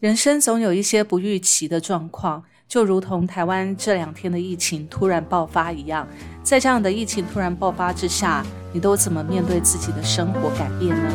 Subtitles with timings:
[0.00, 6.08] 人生总有一些不预期的状况，就如同台湾这两天的疫情突然爆发一样。
[6.42, 8.42] 在这样的疫情突然爆发之下，
[8.72, 11.12] 你都怎么面对自己的生活改变呢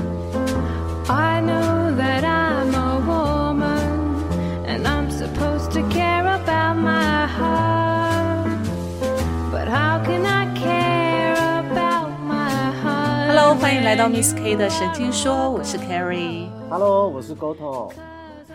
[13.28, 16.50] ？Hello，欢迎来到 Miss K 的神经说，我是 Carrie。
[16.70, 17.92] Hello，我是 Goto。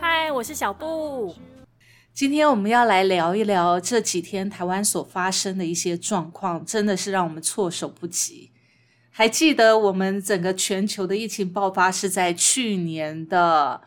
[0.01, 1.35] 嗨，我是小布。
[2.15, 8.51] 今天我们要来聊一聊这几天台湾所发生的一些状况，真的是让我们措手不及。
[9.11, 13.83] 还记得我们整个全球的疫情爆发是在去年的，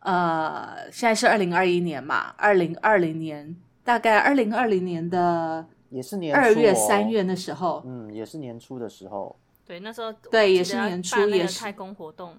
[0.00, 3.54] 呃，现在是二零二一年嘛，二零二零年，
[3.84, 9.38] 大概二零二零年的也是年二月、三月的时候，嗯，也是年初的时候。
[9.66, 12.36] 对，那时候对，也是年初，也是太空活动。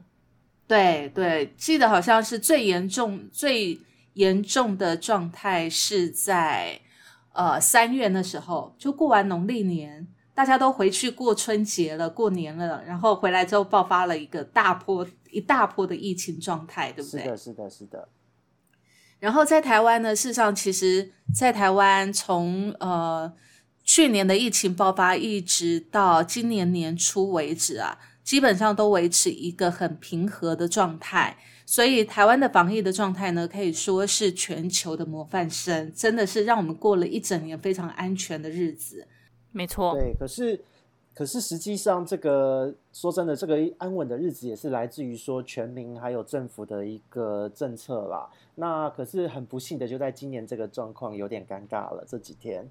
[0.70, 3.80] 对对，记得好像是最严重、最
[4.14, 6.80] 严重的状态是在
[7.34, 17.22] 呃三月那时候，就过完农历年，大家都回去过春节了、过年了，然后回来之后爆发了一个大波、一大波的疫情状态，对不对？
[17.24, 18.10] 是的，是的，是的。
[19.18, 23.34] 然后在台湾呢，事实上，其实，在台湾从呃
[23.84, 27.98] 去年的疫情爆发一直到今年年初为止啊。
[28.30, 31.36] 基本上都维持一个很平和的状态，
[31.66, 39.08] 所以台湾的防疫的状态呢，可以说是全球的模范生，真的是让我们过了一整年非常安全的日子。
[39.52, 40.62] 没错，对，可是
[41.16, 48.30] 可是实际上，这个说真的，这个安稳的日子也是来自于说全民还有政府的一个政策啦。
[48.54, 52.06] 那可是很不幸的，就在今年这个状况有点尴尬了。
[52.08, 52.70] 这几天，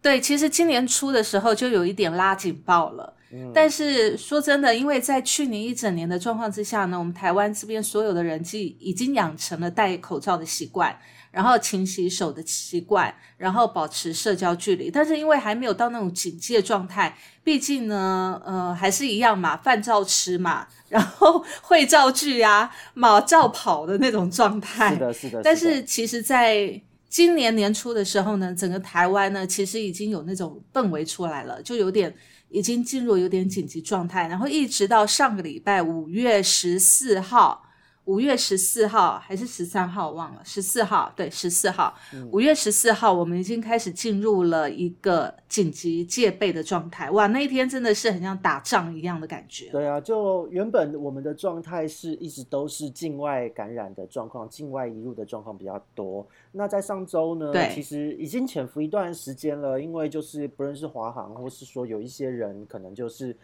[0.00, 3.14] 对，其实今年初的时候就有一点拉警报了。
[3.52, 10.98] 但是说真的，因为在去年一整年的状况之下呢，我们台湾这边所有的人际已经养成了戴口罩的习惯，
[11.30, 14.90] 然后勤洗手的习惯，然后保持社交距离。
[14.90, 24.94] 但是因为还没有到那种警戒状态，毕竟呢，呃，还是一样嘛，饭照吃嘛，然后会照聚啊，马照跑的那种状态。
[24.94, 25.42] 是的，是的。
[25.44, 32.14] 但是其实，在今年年初的时候呢，整个台湾呢，其实已经有那种氛围出来了，就有点。
[32.50, 37.67] 已经进入有点紧急状态，然后一直到上个礼拜五月十四号。
[38.08, 41.94] 五月十四号还是十三号忘了，十四号对，十四号。
[42.32, 47.10] 五月十四号，我们已经开始进入了一个紧急戒备的状态。
[47.10, 49.68] 哇，那一天真的是很像打仗一样的感觉。
[49.70, 56.26] 对啊，就原本我们的状态是一直都是境外感染的状况，境外移入的状况比较多。
[56.52, 63.36] 那在上周呢，其实已经潜伏一段时间了，因为就是不论是华航，或是说有一些人可能就是。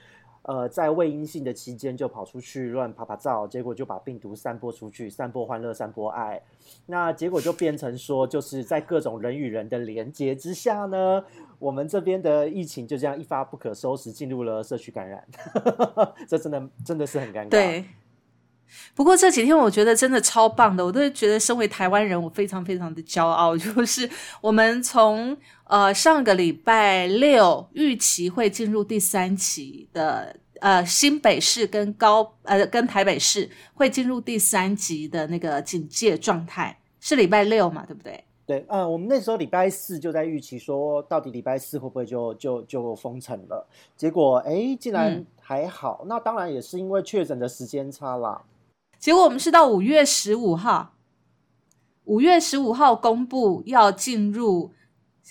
[0.45, 6.41] 呃，在未阴性的期间就跑出去乱拍拍照，结果就把病毒散播出去，散播欢乐，散播爱，
[6.87, 11.25] 那结果就变成说，就是在各种人与人的连接之下呢，
[11.59, 15.27] 我们这边的疫情就这样一发不可收拾，进入了社区感染，
[16.29, 17.49] 这真的真的是很尴尬。
[17.49, 17.85] 对。
[18.95, 24.09] 不过这几天我觉得真的超棒的，我都觉得身为台湾人，我非常非常的骄傲， 就是
[24.41, 25.37] 我们从。
[25.67, 38.23] 呃，上个礼拜六预期会进入第三期的，呃，新北市跟高呃跟台北市会进入第三级的那个警戒状态，是礼拜六嘛，对不对？
[38.45, 43.67] 对，呃，我们那时候礼拜四就在预期说，到底礼拜四会不会就就就封城了？
[43.97, 46.05] 结果哎，竟然还好。
[46.07, 48.43] 那当然也是因为确诊的时间差啦。
[49.05, 50.97] 结果我们是到五月十五号，
[52.05, 54.73] 五月十五号公布要进入。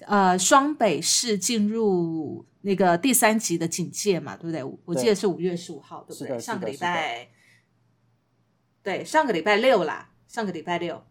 [0.06, 4.64] 呃，双北市进入那个第三级的警戒嘛，对不对？
[4.86, 6.40] 我记得是五月十五号，对不对？
[6.40, 7.30] 上个礼拜，
[8.84, 11.04] 对，上个礼拜六啦，上个礼拜六，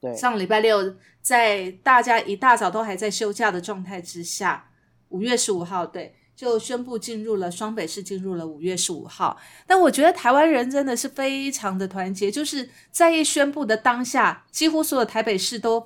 [0.00, 4.70] 对，上个礼拜六，在大家一大早都还在休假的状态之下，
[5.08, 9.36] 五月十五号，对，就宣布进入了双北市，进入了五月十五号。
[9.66, 15.84] 但我觉得台湾人真的是非常的团结，就是在一宣布的当下，几乎所有台北市都。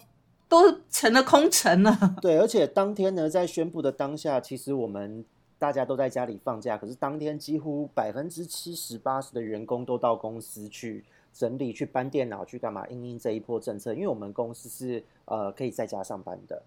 [0.52, 1.98] 都成了空城了。
[2.20, 5.24] 对，而且当天呢，在宣布的当下，其实我们
[5.58, 11.02] 大家都在家里放假，可是当天几乎百分之七十八十的员工都到公司去
[11.32, 12.86] 整理、去搬电脑、去干嘛？
[12.88, 16.62] 应应这一波政策，因为我们公司是呃可以在家上班的，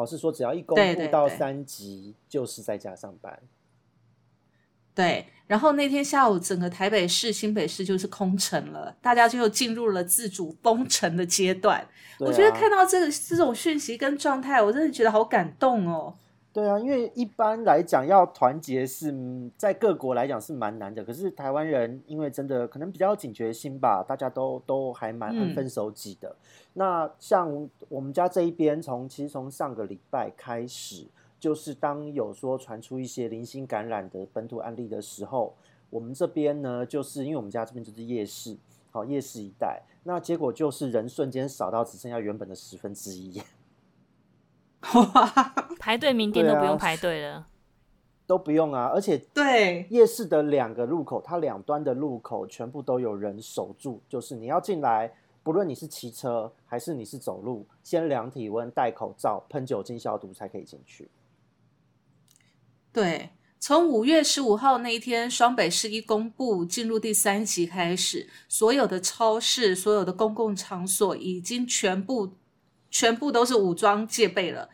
[0.00, 3.38] 好是说只要一公布到三级，就是在家上班。
[4.94, 11.86] 对，然后那天下午，整个台北市、新北市就是空城了，大家就进入了自主封城的阶段。
[12.18, 16.14] 我觉得看到这个这种讯息跟状态，我真的觉得好感动哦。
[16.52, 19.14] 对啊，因为一般来讲要团结是
[19.56, 26.34] 在各国来讲是蛮难的，可是台湾人因为真的可能比较警觉心吧，大家都都还蛮安分守己的。
[26.72, 31.06] 那像我们家这一边，从其实从上个礼拜开始，
[31.38, 35.54] 就是当有说传出一些零星感染的本土案例的时候，
[35.88, 38.56] 我们这边呢，就是因为我们家这边就是夜市，
[38.90, 43.40] 好夜市一带，那结果就是人瞬间少到只剩下原本的十分之一。
[45.78, 47.46] 排队名店都不用排队了，
[48.26, 48.90] 都不用啊！
[48.94, 55.12] 而且对夜市的两个入口，它两端的入口全部都有人守住，就是你要进来，
[55.42, 61.10] 不论你是骑车还是你是走路，先量体温、戴口罩、喷酒精消毒才可以进去。
[62.92, 72.32] 对，从五月十五号那一天，双北市一公布进入第三级开始，所有的超市、所有的公共场所已经全部。
[72.90, 74.68] 全部都是武装戒备了，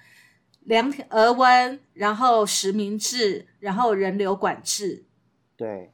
[0.61, 5.05] 量额温，然后实名制，然后人流管制。
[5.57, 5.93] 对，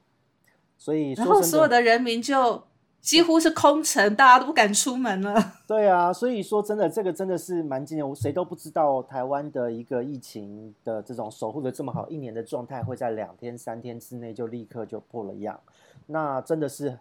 [0.79, 2.65] 所以然后所有的人民就
[3.01, 5.55] 几乎是空城，大家都不敢出门了。
[5.67, 15.61] 对啊，所以说真的，这个真的是蛮惊人，谁都不知道台湾的一个疫情的这种守护的这么好，一年的状态会在两天三天之内就立刻就破了样，
[16.07, 16.99] 那真的是。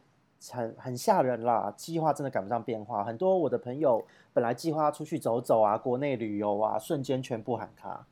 [0.50, 3.04] 很很吓人啦，计划真的赶不上变化。
[3.04, 8.08] 很多我的朋友本来计划出去走走啊，国内旅游啊，瞬间全部喊卡。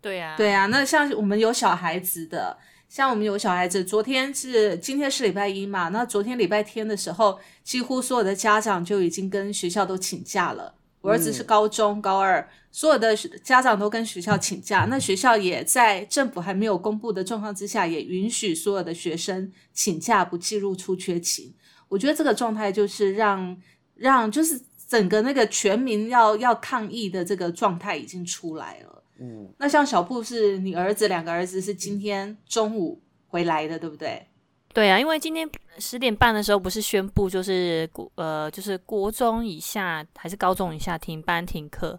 [0.00, 0.66] 对呀，对呀。
[0.66, 2.58] 那像我们有小孩子的，
[2.88, 5.88] 像我们有小孩子，昨天是今天是礼拜一嘛？
[5.88, 10.74] 那昨天礼拜天的时候，几乎所有的家长就已经跟学校都请假了。
[11.00, 21.52] 我儿子是高中高二，所有的家长都跟学校请假，那学校也在政府还没有公布的状况之下，也允许所有的学生请假不计入出缺勤。
[21.88, 23.60] 我觉得这个状态就是让
[23.96, 24.60] 让就是
[24.92, 29.02] 整个那个全民要要抗议的这个状态已经出来了。
[29.18, 34.26] 嗯，那像小布是你儿子两个儿子是今天中午回来的，对不对？
[34.74, 35.48] 对啊，因为今天
[35.78, 41.98] 十点半的时候不是宣布，就是国呃，就是国中以下还是高中以下停班停课。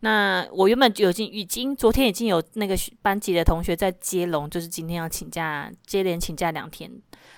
[0.00, 6.90] 那我原本就已经已经昨天已经有那个班级的同学在接龙，就是今天要请假，接连请假两天。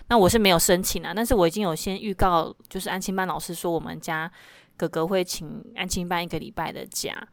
[0.09, 4.31] 那我是没有申请啊，但是我已经有先预告，就是安亲班老师说我们家
[4.79, 7.29] 哥哥会请安亲班一个礼拜的假，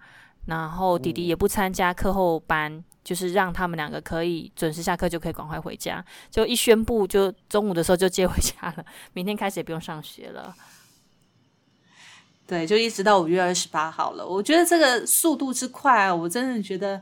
[0.47, 2.83] 然后弟弟也不参加课后班。
[3.05, 6.03] 就是让他们两个可以准时下课，就可以赶快回家。
[6.31, 8.85] 就一宣布，就中午的时候就接回家了。
[9.13, 10.55] 明天开始也不用上学了。
[12.47, 14.27] 对，就一直到五月二十八号了。
[14.27, 16.99] 我觉得这个速度之快，我真的觉得，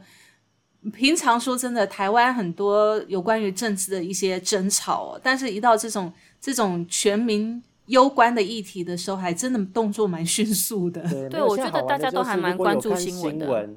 [0.91, 6.11] 平常说真的，台湾很多有关于政治的一些争吵，但是一到这种
[6.41, 11.01] 这种全民攸关的议题的时候，还真的动作蛮迅速的。
[11.29, 13.69] 对，我觉得大家都还蛮关注新闻的。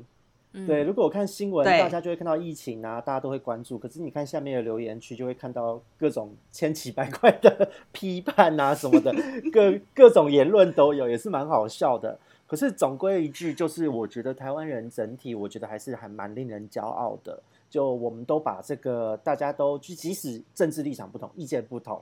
[0.67, 3.79] 对，如果我看新闻，大家就会看到疫情啊，大家都会关注。
[3.79, 9.15] 可是你看下面的留言区，就会看到各种千奇百怪的批判啊什么的，
[9.53, 12.19] 各各种言论都有，也是蛮好笑的。
[12.47, 17.39] 可是总归一句，就是我觉得台湾人整体，我觉得还是还蛮令人骄傲的。
[17.69, 22.01] 就我们都把这个，大家都就即使政治立场不同，意见不同，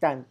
[0.00, 0.24] 但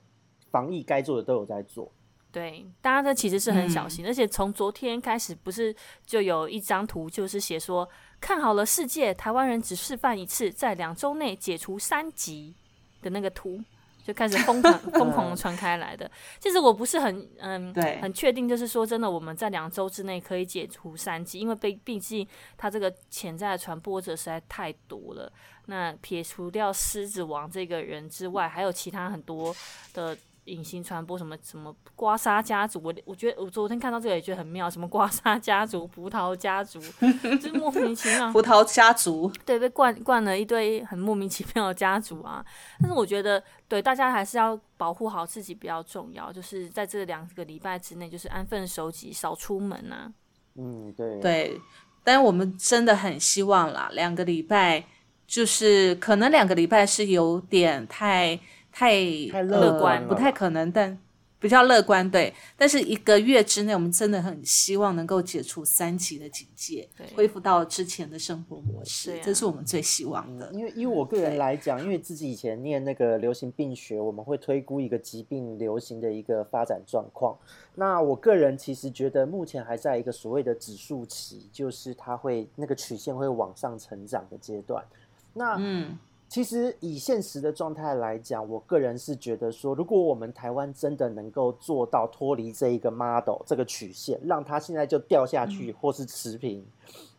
[0.51, 1.91] 防疫该做的都有在做。
[2.31, 5.75] 对，大家这其实是很小心，而且从昨天开始，不是
[6.05, 7.85] 就有一张图，就是写说
[8.21, 12.55] 看好了世界，台湾人只示范一次，在两周内解除三级
[13.01, 13.61] 的那个图，
[14.05, 16.09] 就开始疯狂 疯狂的传开来的。
[16.39, 25.29] 其实我不是很嗯，对，很确定，就是说真的，我们在两周之内可以解除三级，因为被毕竟它这个潜在的传播者实在太多了。
[25.65, 29.53] 那撇除掉狮子王这个人之外，还有其他很多
[29.93, 30.17] 的。
[30.45, 36.79] 隐形传播什么什么刮痧家族，我我觉得我昨天看到这个也觉得很妙，什么刮痧家族、 葡萄家族，
[37.39, 38.31] 就是莫名其妙。
[38.31, 42.43] 葡萄家族，对，被灌灌了一堆很莫名其妙的家族啊。
[42.79, 50.11] 但是我觉得，对大家还是要保护好自己比较重要，就是在这两个礼拜之内，就是安分守己，少出门呐。
[50.55, 51.61] 嗯，对对。
[52.03, 54.83] 但是我们真的很希望啦，两个礼拜
[55.27, 58.39] 就是可能两个礼拜是有点太。
[58.71, 58.95] 太
[59.43, 60.97] 乐观，不太可能，但
[61.39, 62.31] 比较乐观，对。
[62.55, 70.51] 但是一个月之内，我们真的很希望能够解除三级的警戒，恢复到之前的生活模式，这是我们最希望的。
[70.53, 77.35] 因为，以我个人来讲，因为自己以前念那个流行病学，我们会推估一个疾病流行的一个发展状况。
[77.73, 84.85] 那我个人其实觉得，目前还在一个所谓的指数期，就是它会那个曲线会往上成长的阶段。
[85.33, 85.97] 那嗯。
[86.31, 96.65] 其实以现实的状态来讲，我个人是觉得说，如果我们台湾真的能够做到脱离这一个 model 这个曲线，让它现在就掉下去或是持平，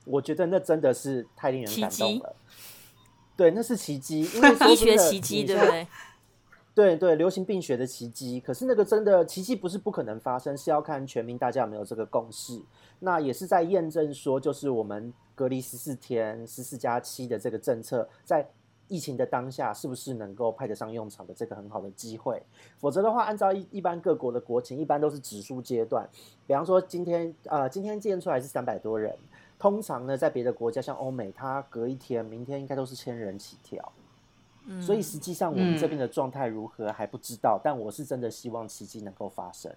[0.07, 2.35] 我觉得那真的是太令人感动了。
[3.37, 5.87] 对，那是奇迹，因为 医学奇迹，对不对？
[6.75, 8.41] 对对，流行病学的奇迹。
[8.41, 12.59] 可是那个真的奇迹不是不可能发生，是要看全民大家有没有这个共识。
[13.01, 18.49] 那也是在验证说，就是我们隔离十四天、十四加七的这个政策，在
[18.93, 22.43] 疫情的当下是不是能够派得上用场的这个很好的机会。
[22.77, 26.07] 否则的话，按照一一般各国的国情，一般都是指数阶段。
[26.47, 29.17] 比方说今天呃，今天建出来是三百多人，
[29.59, 33.93] 通常呢，在别的国家像欧美，它隔一天，明天应该都是千人起跳。
[34.81, 39.75] 所以实际上我们这边的状态如何还不知道，但我是真的希望奇迹能够发生。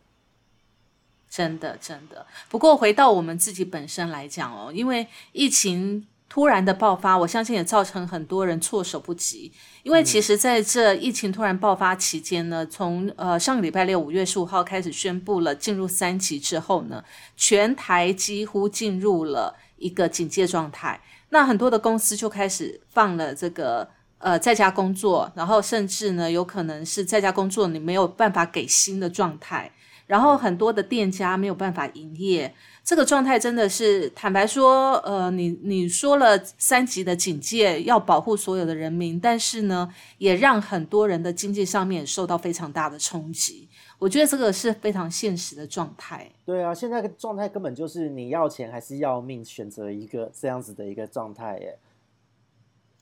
[1.27, 2.27] 真的，真的。
[2.49, 9.51] 不过回到我们自己本身来讲哦，因为疫情突然的爆发，我相信也造成很多人措手不及。
[9.83, 17.03] 因为其实在这疫情突然爆发期间呢，从呃上个礼拜六五月十五号开始宣布了进入三级之后呢，
[17.37, 21.01] 全台几乎进入了一个警戒状态。
[21.29, 23.89] 那很多的公司就开始放了这个。
[24.17, 29.71] 呃，在家工作，然后甚至呢，有可能是在家工作，你没有办法给薪的状态，
[30.07, 32.55] 然后很多的店家没有办法营业，
[32.85, 43.67] 这个状态真的是坦白说，呃，你你说了三级的警戒要保护所有的人民，但是呢，也让很多人的经济上面受到非常大的冲击。
[43.97, 46.29] 我觉得这个是非常现实的状态。
[46.45, 51.79] 对啊，现在的状态根本就是你要钱还是要命，选择一个这样子的一个状态耶。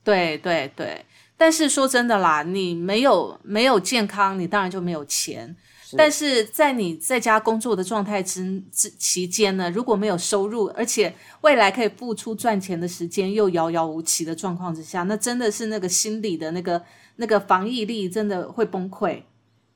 [0.02, 5.54] 对对对，但是说真的啦，你没有没有健康，你当然就没有钱。
[5.98, 16.82] 但是在你在家工作的状态之之期间呢，如果没有收入，而且未来可以付出赚钱的时间又遥遥无期的状况之下，那真的是那个心理的那个
[17.18, 19.24] 那个防疫力真的会崩溃，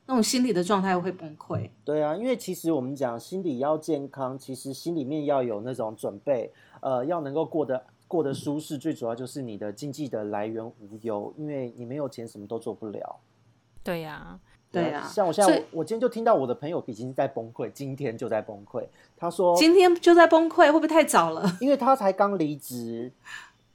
[0.06, 1.70] 那种心理的状态会崩溃。
[1.84, 7.82] 对啊，因为其实我们讲心理要健康，其实心里面要有那种准备，呃，要能够过得。
[8.08, 13.20] 过得舒适，最主要就是你的经济的来源无忧，因为你没有钱，什么都做不了。
[13.84, 15.02] 对呀，对啊。
[15.02, 18.84] 像我现在，我今天就听到我的朋友已经在崩溃，今天就在崩溃。
[19.16, 23.10] 他说：“今天就在崩溃，会不会太早了？” 因为他才刚离职，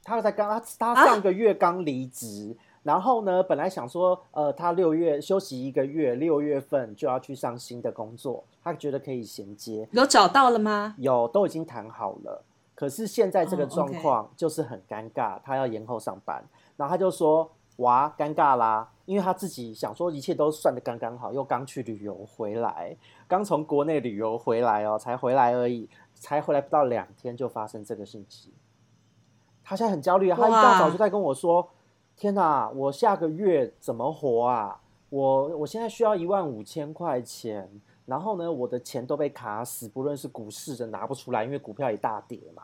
[0.02, 9.88] 他才刚他他上个月刚离职，然后呢，本来想说，呃，他六月休息一个月，六月份就要去上新的工作，他觉得可以衔接。
[9.92, 10.94] 有找到了吗？
[10.98, 12.42] 有，都已经谈好了。
[12.74, 16.44] 可是现在这个状况就是很尴尬，他要延后上班，
[16.76, 22.96] 然后他就说：“哇，尴尬啦！”因为他自己想说一切都算的刚刚好，又刚去旅游回来，
[23.28, 28.54] 刚从国内旅游回来哦，才回来而已，才回来不到两天就发生这个信息，
[29.62, 31.68] 他现在很焦虑啊，他一大早就在跟我说
[32.16, 34.80] ：“天哪，我下个月怎么活啊？
[35.10, 37.68] 我我现在需要一万五千块钱。”
[38.06, 42.62] 然后呢，我的钱都被卡死，不论是股市的拿不出来，因为股票也大跌嘛。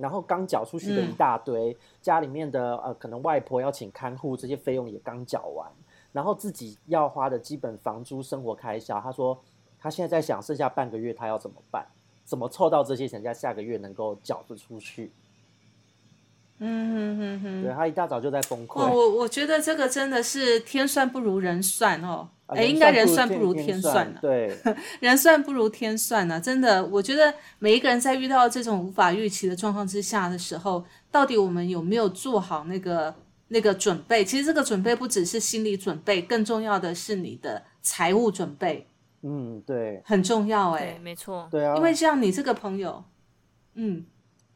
[0.00, 5.70] 然后刚缴出去的一大堆，家里面的呃，可能外婆要请看护，这些费用也刚缴完。
[6.12, 9.38] 然后自己要花的基本房租、生活开销，他说
[9.78, 11.86] 他现在在想，剩下半个月他要怎么办？
[12.24, 15.12] 怎么凑到这些钱，在下个月能够缴得出去？
[16.62, 18.80] 嗯哼哼哼，对他一大早就在崩溃。
[18.80, 22.28] 我我觉得这个真的是天算不如人算哦。
[22.46, 24.18] 哎，应该人算不如天算呢。
[24.20, 24.54] 对，
[25.00, 26.38] 人算不如天算呢。
[26.42, 33.14] 真的，我觉得每一个人在遇到这种无法预期的状况之下的时候，到底我们有没有做好那个
[33.48, 34.24] 那个准备？
[34.24, 38.86] 其实这个准备不只是心理准备，更重要的是你的财务准备。
[39.22, 43.04] 嗯，对，很重要哎，没错，对啊，因为像你这个朋友，
[43.74, 44.04] 嗯。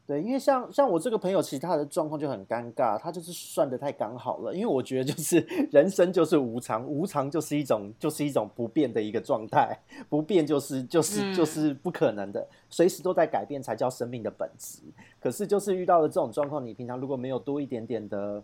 [0.07, 4.53] 对，因为像像我这个朋友，其实他的状况就很尴尬，他就是算的太刚好了。
[4.53, 5.39] 因为我觉得就是
[5.73, 9.75] 人生就是无常，无常就是一种就是一种不变的一个状态，
[10.07, 14.77] 不变就是就是就是不可能的，随时都在改变才叫生命的本质。
[15.19, 18.43] 可是就是遇到了这种状况，你平常如果没有多一点点的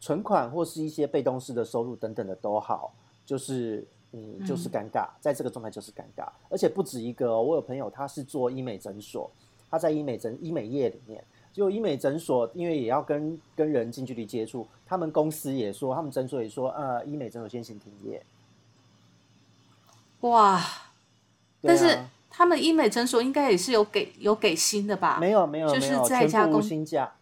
[0.00, 2.92] 存款或是一些被动式的收入等等的都好，
[3.24, 9.30] 就是嗯就是尴尬，在这个状态就是尴尬，而且不止一个，我有朋友他是做医美诊所。
[9.76, 18.24] 他在医美诊医美业里面，就医美诊所，因为也要跟跟人近距离接触，他们公司也说，他们诊所也说，呃，医美诊所先行停业。
[20.20, 20.58] 哇！
[21.60, 21.98] 但是
[22.30, 25.18] 他们医美诊所应该也是有给有给薪的吧？
[25.20, 27.12] 没有没有就是在家工薪假，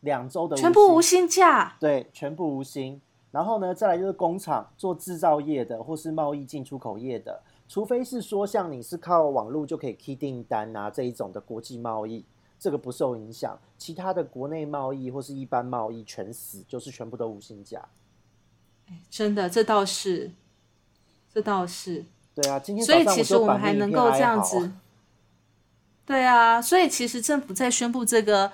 [0.00, 2.98] 两周的全部无薪假，对，全部无薪。
[3.30, 7.42] 然后呢，再来就是工厂做制造业的，或是贸易进出口业的。
[7.66, 12.24] 除非是说像你是靠网络就可以 key 订单啊这一种的国际贸易，
[12.58, 13.58] 这个不受影响。
[13.78, 17.86] 其他的国内贸易或是一般贸易全死，就是全部都无薪假。
[19.10, 20.30] 真的，这倒是，
[21.32, 22.04] 这倒是。
[22.34, 24.72] 对啊，今天所以其实我们还能够这样子。
[26.04, 28.52] 对啊，所以其实政府在宣布这个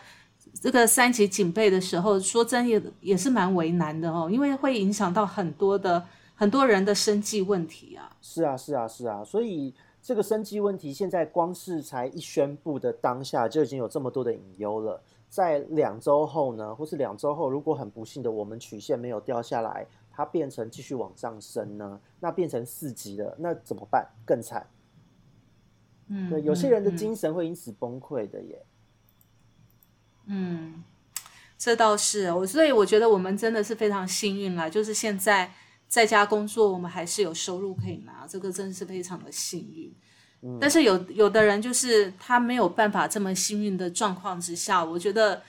[0.60, 6.06] 这个三级警备的时候，说真也也是蛮为难的哦，因为会影响到很多的
[6.40, 8.16] 很多人的生计问题啊。
[8.22, 15.02] 是啊，是啊，是啊，所以这个生计问题现在光是才一宣布的当下就已经有这么多的隐忧了。
[15.28, 24.08] 在两周后呢，或是两周后，如果很不幸的我们曲线没有掉下来，它变成继续往上升呢，那变成四级了，那怎么办？
[24.24, 24.66] 更惨。
[26.08, 28.64] 嗯，对，有些人的精神会因此崩溃的耶。
[30.24, 30.82] 嗯，
[31.58, 35.52] 这倒是我，所以我觉得我们真的是非常幸运了，就是现在
[35.90, 39.92] 在家工作，我们还是有收入可以拿，这个真的是非常的幸运。
[40.58, 45.42] 但是有有的人就是他没有办法这么幸运的状况之下，我觉得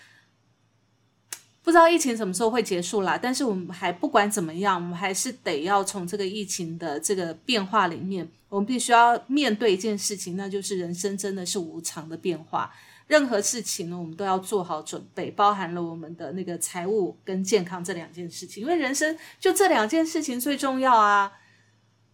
[1.62, 3.18] 不知道疫情什么时候会结束啦。
[3.18, 12.74] 但是我们还不管怎么样，我们还是得要从这个疫情的这个变化里面，我们必须要面对一件事情，那就是人生真的是无常的变化。
[13.12, 21.34] 任何事情呢，我们都要做好准备，包含了我们的那个财务跟健康这两件事情，因为人生就这两件事情最重要啊。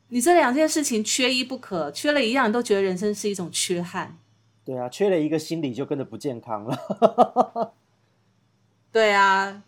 [0.07, 4.17] 你这两件事情缺一不可，缺了一样，你都觉得人生是一种缺憾。
[4.65, 7.73] 对啊，缺了一个心理就跟着不健康了。
[8.91, 9.61] 对啊，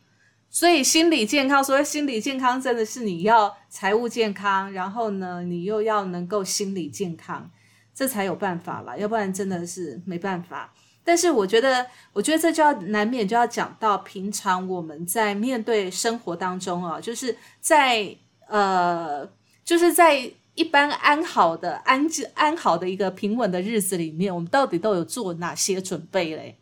[0.49, 7.51] 所以心理健康，所谓心理健康，真的是你要财务健康，然后呢，你又要能够心理健康，
[7.93, 10.73] 这才有办法啦，要不然真的是没办法。
[11.09, 18.15] 但是我觉得，我觉得这就要难免就要讲到平常我们在面对生活当中啊，就是在
[18.47, 19.27] 呃。
[19.65, 26.57] 就是在一般安好的、安静、安好的一个平稳的日子里面，我们到底都有做哪些准备嘞？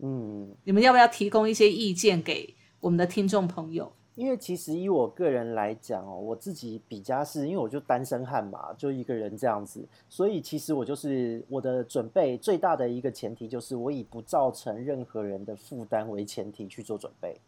[0.00, 3.92] 嗯，你们要不要提供一些意见给我们的听众朋友？
[4.16, 17.38] 因为其实以我个人来讲哦，我自己比较是因为我就单身汉嘛，就一个人这样子，所以其实我就是我的准备最大的一个前提就是我以不造成任何人的负担为前提去做准备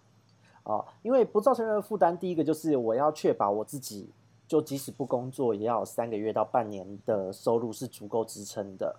[0.62, 4.08] 啊，因为不造成任何负担，第一个就是我要确保我自己。
[4.46, 8.96] 就即使不工作，也要三个月到半年的收入是足够支撑的。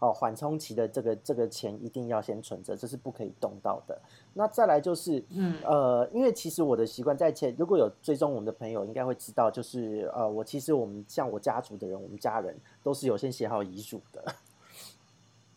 [0.00, 4.00] 哦，缓冲期的这个这个钱一定要先存着，这是不可以动到的。
[4.34, 14.24] 那再来就是，嗯，呃，因为其实我的习惯在前，如果有追踪我们的朋友，应该会知道，就是呃，我其实我们像我家族的人，我们家人都是有先写好遗嘱的。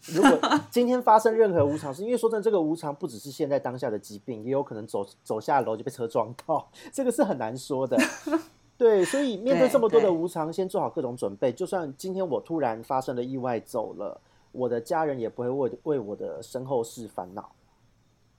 [0.08, 0.32] 如果
[0.72, 7.96] 今天发生任何无常事，因为说真的，这个无常不只是现在当下的疾病，也有可能走走下楼就被车撞到，这个是很难说的。
[8.76, 11.54] 对，所以面对这么多的无常，先做好各种准备。
[11.54, 14.20] 就算今天我突然发生了意外走了，
[14.52, 17.52] 我的家人也不会为为我的身后事烦恼。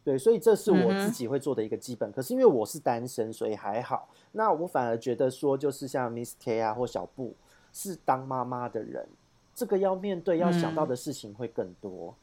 [0.05, 2.11] 对，所以这是我自己会做的一个基本。
[2.11, 4.09] 可是因为我是单身，所以还好。
[4.33, 7.35] 那我反而觉得说，就是像 Miss K 啊或小布
[7.73, 9.07] 是当妈妈的人，
[9.55, 12.15] 这个要面对要想到的事情会更多。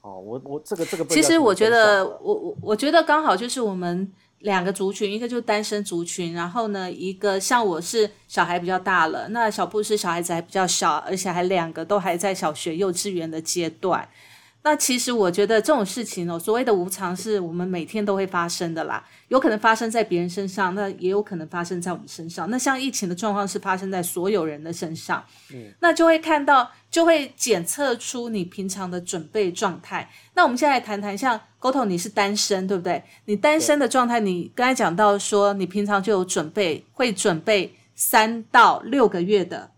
[0.00, 4.12] 哦，我我这个这个，其实我觉得我我我觉得刚好就是我们。
[4.40, 14.08] 两个族群，一个就是单身族群，然后呢，一个像我是小孩比较大了，那小布是小孩子还比较小，而且还两个都还在小学、幼稚园的阶段。
[14.62, 22.50] 那其实我觉得这种事情哦，所谓的无常是我们每天都会发生的啦，有可能发生在别人身上，那也有可能发生在我们身上。
[22.50, 30.10] 那像疫情的状况是发生在所有人的身上，嗯，那就会看到，就会检测出你平常的准备状态。
[30.34, 33.02] 那我们现在谈谈，像 Goto，你是单身对不对？
[33.24, 39.70] 你单身的状态，你刚才讲到说，你平常就有准备，会准备三到六个月的。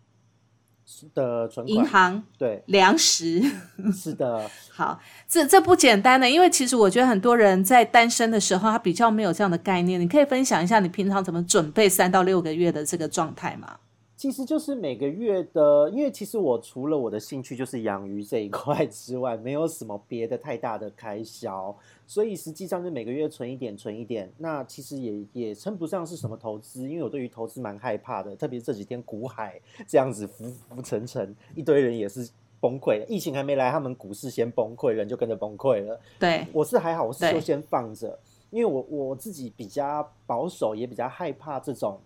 [1.14, 1.76] 的存款。
[1.76, 2.62] 银行对。
[2.66, 3.42] 粮食。
[3.92, 10.00] 是的， 好，这这不简单的，因为其实我觉得很多人在单身的时候，他比较没有这样的概念。
[10.00, 13.76] 你可以分享一下你平常怎么准备三到六个月的这个状态吗？
[14.14, 21.76] 其实就是每个月的，因为其实我除了我的兴趣就是养鱼这一块之外，没有什么别的太大的开销，
[22.12, 24.30] 所以实际上是每个月存一点，存一点。
[24.36, 32.28] 那其实也也称不上是什么投资，因为我对于投资蛮害怕的，特别是这几天股海这样子浮浮沉沉，一堆人也是
[32.60, 33.02] 崩溃。
[33.08, 35.98] 疫情还没来，他们股市先崩溃，人就跟着崩溃了。
[36.18, 38.18] 对，我是还好，我是就先放着，
[38.50, 41.98] 因为我我自己比较保守，也比较害怕这种。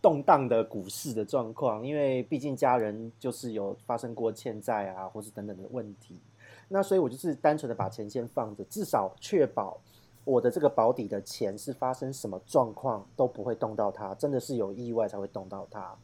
[0.00, 6.20] 动荡的股市的状况，因为毕竟家人就是有发生过欠债啊，或是等等的问题，
[6.68, 9.80] 那所以我就是单纯的把钱先放着，至少确保
[10.24, 15.96] 我的这个保底的钱是发生什么状况都不会动到它，真的是有意外才会动到它。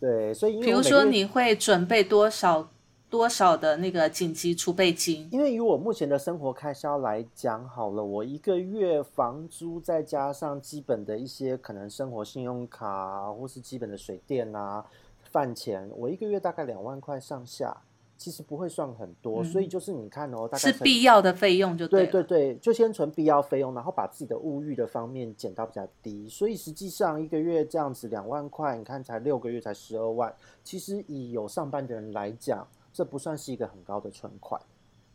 [0.00, 2.68] 对，所以比如说你会准备多少？
[3.12, 5.28] 多少的那个紧急储备金？
[5.30, 14.82] 因为以我目前的生活开销来讲，好了，我一个月房租再加上基本的一些可能生活信用卡或是基本的水电啊、
[15.24, 17.76] 饭钱，我一个月大概两万块上下。
[18.22, 26.28] 其实不会算很多，所以就是你看哦，大概是必要的费用就对对对，就先存必要费用，然后把自己的物欲的方面减到比较低。
[26.28, 30.32] 所以实际上一个月这样子两万块，你看才六个月才十二万，
[30.62, 34.62] 其实以有上班的人来讲，这不算是一个很高的存款，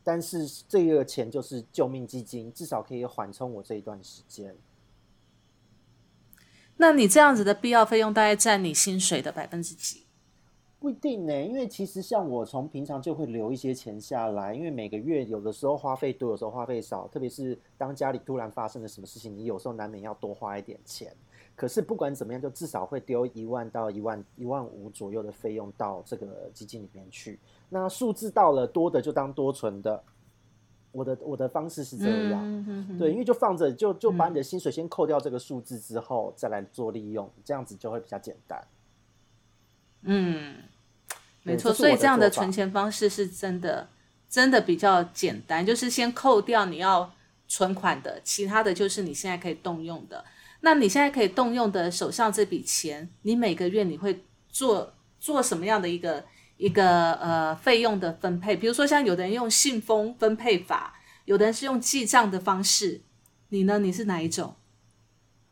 [0.04, 4.54] 但是这个钱就是救命基金，至少可以缓冲我这一段时间。
[6.76, 10.07] 那你这样子的必要费用大概占你薪水的百分之几？
[10.80, 21.12] 不一定呢，因为其实像我从平常就会留一些钱下来，因为每个月有的时候花费多，有时候花费少，特别是当家里突然发生了什么事情，你有时候难免要多花一点钱。
[21.56, 27.40] 可是不管怎么样，就至少会丢一万到一万一万五左右的费用到这个基金里面去。
[27.70, 30.04] 那数字到了多的就当多存的，
[30.92, 38.64] 我的我的方式是这样，对，因为就放着，就就把你的薪水先扣掉这个数字之后再来做利用，这样子就会比较简单。
[40.04, 40.56] 嗯，
[41.44, 43.90] 没错，所以这样的存钱方式是真的，
[44.30, 47.14] 真的比较简单，就是先扣掉你要
[47.48, 50.24] 存款的，其他的就是你现在可以动用的。
[50.62, 56.26] 那你现在可以动用的手上这笔钱，你每个月你会做做什么样的一个
[56.58, 58.56] 一个呃费用的分配？
[58.56, 63.02] 比如说像有的人用信封分配法，有的人是用记账的方式，
[63.50, 63.80] 你呢？
[63.80, 64.56] 你是哪一种？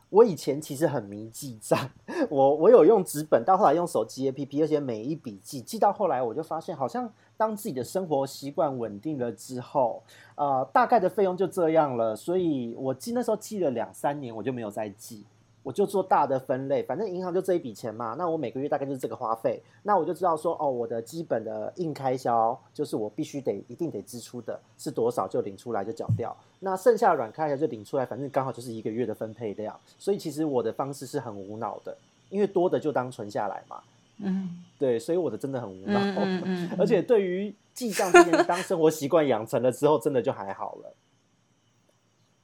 [0.10, 1.78] 我以前其实很迷记账，
[2.30, 10.04] 我我有用纸本，到后来用手机 APP，而且每一笔记记到后来，我就发现好像当自己的生活习惯稳定了之后，
[10.36, 15.26] 呃，大概的费用就这样了，所以我记那时候记了两三年，我就没有再记。
[15.66, 31.98] 我就做大的分类，反正银行就这一笔钱嘛，那我每个月大概就是这个花费，那我就知道说，哦，我的基本的硬开销就是我必须得一定得支出的是多少就领出来就缴掉，那剩下软开销就领出来，反正刚好就是一个月的分配量，所以其实我的方式是很无脑的，
[32.30, 33.82] 因为多的就当存下来嘛，
[34.20, 36.00] 嗯，对，所以我的真的很无脑，
[36.78, 40.94] 而且对于记账这件当生活习惯养成了之后，真的就还好了，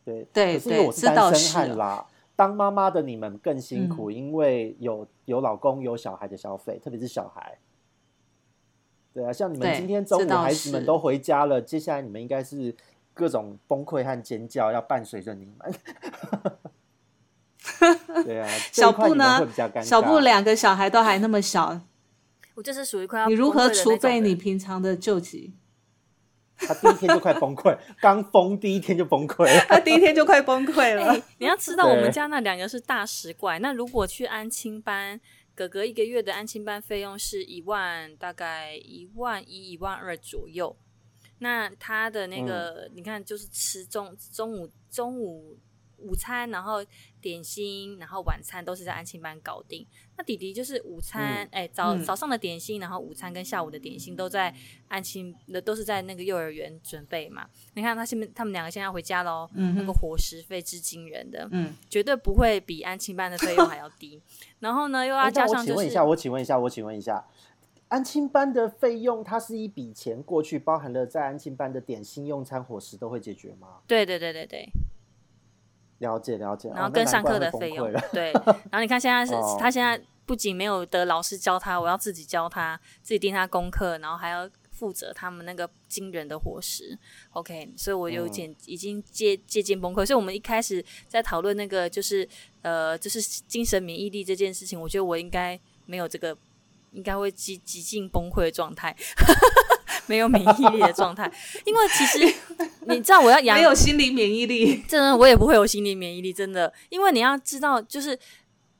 [0.04, 2.08] 对对对，是单身汉啦。
[2.36, 7.58] 当妈妈的你们更辛苦，因为有有老公有小孩的消费，特别是小孩。
[9.14, 12.74] 对啊，像你们今天中午孩子们都回家了，接下来你们应该是
[13.14, 15.56] 各种崩溃和尖叫要伴随着你们。
[18.24, 19.46] 对啊，小布呢？
[19.84, 21.82] 小布两个小孩都还那么小，
[22.56, 25.54] 我就是属于快要你如何储备你平常的救急？
[26.68, 31.14] 他第一天就快崩溃，刚封第一天就崩溃，他第一天就快崩溃了。
[31.38, 33.60] 你要知道，我们家那两个是大食怪。
[33.60, 35.20] 那如果去安亲班，
[35.56, 40.76] 哥哥一个月的安亲班费用是一万，大概一万一、一万二左右。
[41.40, 45.58] 那他的那个，你看，就是吃中中午中午。
[46.04, 46.84] 午餐，然后
[47.22, 49.86] 点心，然后晚餐都是在安亲班搞定。
[50.18, 54.54] 那弟弟就是午餐，哎，早早上的点心，然后午餐跟下午的点心都在
[54.88, 57.48] 安亲，那都是在那个幼儿园准备嘛。
[57.76, 64.22] 你看他现在，他们两个现在回家喽，嗯那个伙食费之惊人的，嗯，绝对不会比安亲班的费用还要低。
[64.60, 67.26] 然后呢，又要加上，请问一下，我请问一下，我请问一下，
[67.88, 73.80] 安亲班的费用，它是一笔钱过去，包含了在安亲班的点心、用餐、伙食都会解决吗？
[73.88, 74.70] 对对对对对。
[76.02, 86.98] 了解了解，然后跟上课的费用，对，然后你看现在是他现在不仅没有得老师教他，我要自己教他，自己盯他功课，然后还要负责他们那个惊人的伙食
[87.34, 90.04] ，OK，所以我有点已经接接近崩溃。
[90.04, 92.28] 所以我们一开始在讨论那个就是
[92.64, 96.36] 呃就是精神免疫力这件事情，我觉得我应该没有这个，
[96.94, 98.96] 应该会极极尽崩溃的状态。
[100.08, 101.32] 没有免疫力的状态，
[101.66, 102.20] 因为其实
[102.88, 106.72] 你知道我要养没有心理免疫力， 真的我也不会有心理免疫力，真的。
[106.90, 108.12] 因为你要知道，就是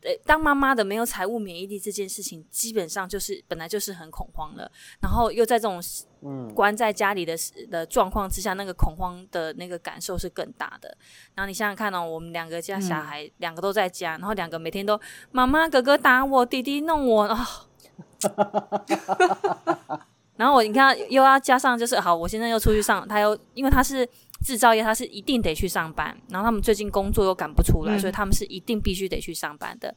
[0.04, 5.80] 呃，当妈妈的没有财务免疫力这件事情，基本上就是本来就是很恐慌了，然后又在这种
[6.24, 7.36] 嗯关在家里的
[7.70, 10.98] 的状况之下，那个恐慌的那个感受是更大的。
[11.36, 15.00] 然后你想想看哦，我们两个家小孩两个都在家，然后两个每天都
[15.32, 17.68] 妈妈哥哥打我，弟弟弄我啊。
[20.42, 24.10] 然后我你看又要加上就是好，我现在又出去上，他又因为他是
[24.44, 26.18] 制造业，他是一定得去上班。
[26.30, 29.94] 然后他们最近工作又赶不出来，所以他们是一定必须得去上班的。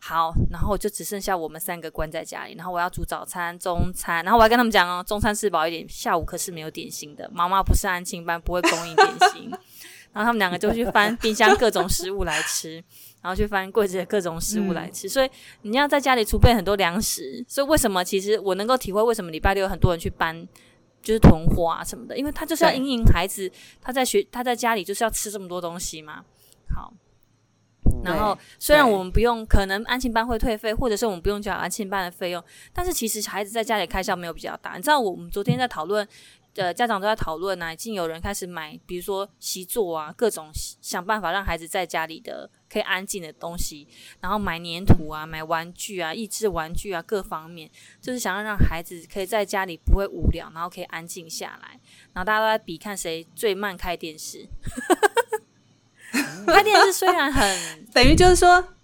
[0.00, 2.54] 好，然后我就只剩下我们三个关在家里。
[2.54, 7.28] 然后我要煮早餐、中餐，然后我还跟他们讲哦，中餐吃饱一点，下午可是没有点心的。
[7.34, 9.50] 妈妈不是安庆班，不会供应点心。
[10.18, 12.82] 然后他们两个就去翻冰箱各种食物来吃。
[13.20, 15.28] 然后去翻柜子的各种食物来吃，所以
[15.62, 17.44] 你要在家里储备很多粮食。
[17.48, 20.46] 所以为什么其实我能够体会为什么礼拜六有很多人去搬，
[21.02, 23.50] 就是囤货啊什么的，因为他就是要引引孩子，
[23.82, 26.24] 他在学他在家里就是要吃这么多东西嘛。
[26.72, 26.94] 好，
[28.04, 34.76] 然后虽然我们不用，可能安庆班会退费，或者是我们不用交安庆班的费用，但是其实孩子在家里开销没有比较大。
[34.76, 36.06] 你知道，我们昨天在讨论。
[36.58, 40.50] 的家长都在讨论啊，已经有人开始买，比如说习作啊，各种
[40.82, 43.86] 想办法让孩子在家里的可以安静的东西，
[44.20, 47.70] 然后买粘土啊，买玩具啊，益智玩具啊，各方面
[48.02, 51.78] 就是想要让孩子可以在家里不会无聊，然后可以安静下来。
[52.12, 54.48] 然后大家都在比看谁最慢开电视。
[56.46, 58.74] 开电视虽然很 等于就是说，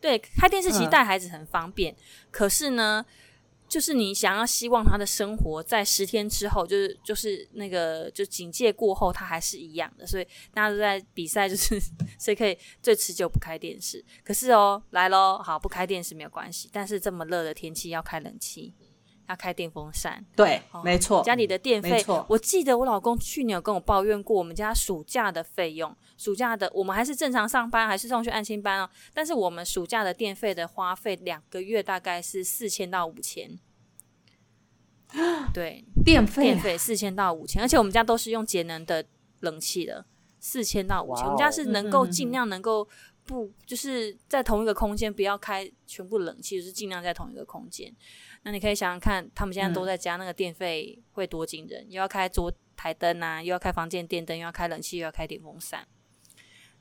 [0.00, 1.94] 对，开电视其实带孩子很方便，
[2.30, 3.04] 可是呢。
[3.68, 11.78] 就是你想要希望他的生活在十天之后，就是就是那个就警戒过后，他还是一样的，所以大家都在比赛，就是
[12.18, 14.02] 谁可以最持久不开电视。
[14.24, 18.72] 可是哦，来喽，好不开电视没有关系，但是这么热的天气要开冷气，
[19.28, 20.24] 要开电风扇。
[20.34, 33.58] 对，没错，家里的电费，我记得我老公去年有跟我抱怨过，我们家暑假的费用，暑假的我们还是正常上班，还是送去安心班哦，但是我们暑假的电费的花费，两个月大概是四千到五千。
[35.54, 39.02] 对，电费电费四千到五千，而且我们家都是用节能的
[39.40, 40.04] 冷气的，
[40.38, 41.24] 四千到五千。
[41.24, 42.86] 我们家是能够尽量能够
[43.24, 47.90] 不就是在同一个空间不要开全部冷气，就是尽量在同一个空间。
[48.48, 55.86] 那你可以想想看，他们现在都在家，那个电费会多惊人，又要开桌台灯啊，又要开房间电灯，又要开冷气，又要开电风扇，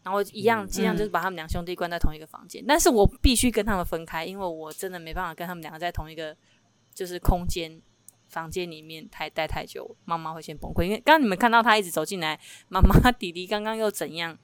[0.03, 2.63] 然后一样尽量就是把他们两兄弟关在同一个房间。
[2.65, 6.33] 但是我必须跟他们分开，因为我真的没办法跟他们两个在同一个
[6.95, 7.81] 就是空间。
[8.29, 10.83] 房间里面太待太久，妈妈会先崩溃。
[10.83, 14.37] 因为刚刚你们看到他一直走进来，妈妈弟弟刚刚又怎样？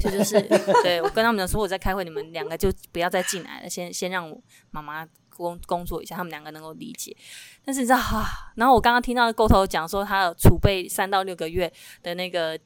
[0.00, 0.40] 这就是
[0.82, 5.06] 对我跟他们说我在开会，你们两个就不要再进来了，先先让我妈妈
[5.38, 7.16] 工工作一下，他们两个能够理解。
[7.64, 11.72] 但是你知道哈，然后我刚刚听到沟头讲说他有储备三到六个月
[12.02, 12.58] 的那个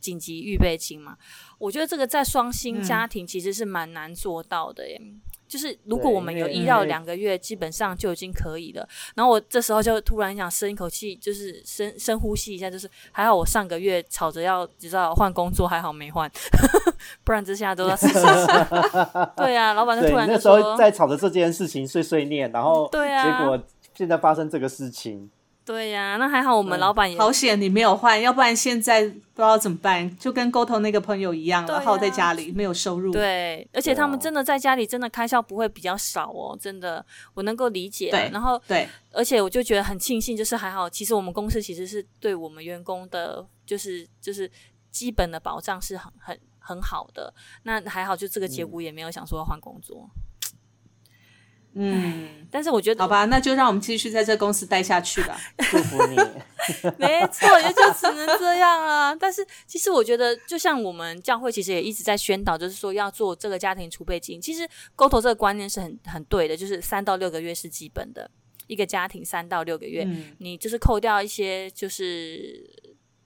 [0.00, 1.16] 紧急预备金嘛，
[1.58, 5.00] 我觉得这个在双薪家庭其实是蛮难做到的耶。
[5.48, 8.86] 就是如果我们有一到两个月，基本上就已经可以了。
[9.14, 16.30] 然后我这时候就突然想深一口气，就是深深呼吸一下，就是还好我上个月吵着要知道换工作，还好没换，
[17.24, 18.46] 不然这下都要死死死。
[19.36, 23.58] 对啊，老板就突然那时候在吵着这件事情碎碎念，然后对啊，结果
[23.94, 25.30] 现在发生这个事情。
[25.68, 33.12] 对呀，那还好，我们老板也好险，你没有换，要不然现在不知道怎么办，就跟沟通那个朋友一样了，耗在家里没有收入。
[33.12, 37.04] 对，而且他们真的在家里真的开销不会比较少哦，真的
[37.34, 38.10] 我能够理解。
[38.10, 44.50] 对，然后对，而且我就觉得很庆幸，就是还好，其实我们公司其实是对我们员工的，就是就是
[44.90, 47.30] 基本的保障是很很很好的。
[47.64, 50.08] 那还好，就这个结果也没有想说要换工作。
[50.14, 50.22] 嗯，
[52.50, 55.38] 但是我觉得好吧，那就让我们继续在这公司待下去吧。
[55.70, 56.16] 祝福你，
[56.98, 59.14] 没错，也就只能这样了。
[59.14, 64.40] 但是其实我觉得，就像我们教会其实也一直在宣导，就是说要做这个家庭储备金。
[64.40, 68.30] 其实沟头这个观念是很很对的，就是三到六个月是基本的，
[68.66, 72.64] 一个家庭三到六个月，你就是扣掉一些就是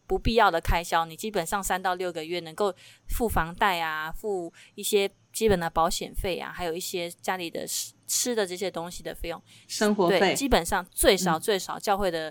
[0.07, 2.75] 不必要的开销，你基本上三到六个月能够
[3.07, 7.65] 付房贷啊，付一些基本的保险费啊，还有一些家里的。
[8.13, 12.31] 吃的这些东西的费用，生活费基本上最少最少教会的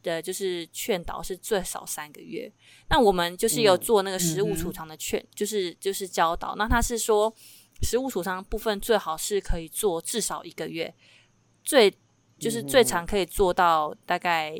[0.00, 2.50] 的，就是劝导是最少三个月。
[2.88, 6.54] 那我们就是有做那个食物储藏的劝，就是就是教导。
[6.54, 7.34] 那他是说，
[7.82, 10.94] 食物储藏部分最好是可以做至少一个月，
[11.64, 11.92] 最
[12.38, 14.56] 就是最长可以做到大概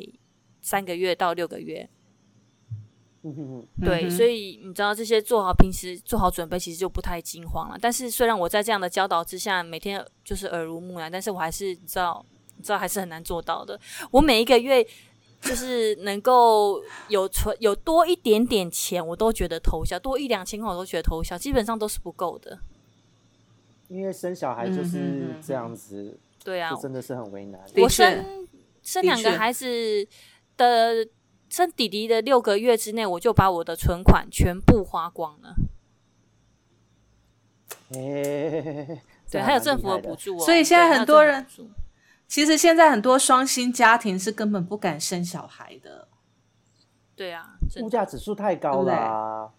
[0.61, 1.89] 三个月到六个月。
[3.83, 7.77] 对，所以你知道这些做好平时做好准备，其实就不太惊慌了。
[7.81, 12.25] 但是虽然我在这样的教导之下，每天就是耳濡目染，但是我还是知道，
[12.63, 13.77] 知道还是很难做到的。
[14.11, 14.85] 我每一个月
[15.41, 22.57] 就是能够有存有多一点点钱，我都觉得偷笑；多一两千块，我都觉得偷笑，基本上都是不够的。
[23.89, 27.59] 因为生小孩就是这样子，对啊，真的是很为难。
[27.75, 28.47] 我生
[28.81, 30.07] 生两个孩子
[30.55, 31.05] 的。
[31.49, 35.55] 生弟弟的六个月之内，我就把我的存款全部花光了。
[37.89, 41.45] 对，还有政府的补助，所以现在很多人，
[42.27, 46.07] 其实现在很多双薪家庭是根本不敢生小孩的。
[47.15, 49.51] 对啊，物价指数太高了。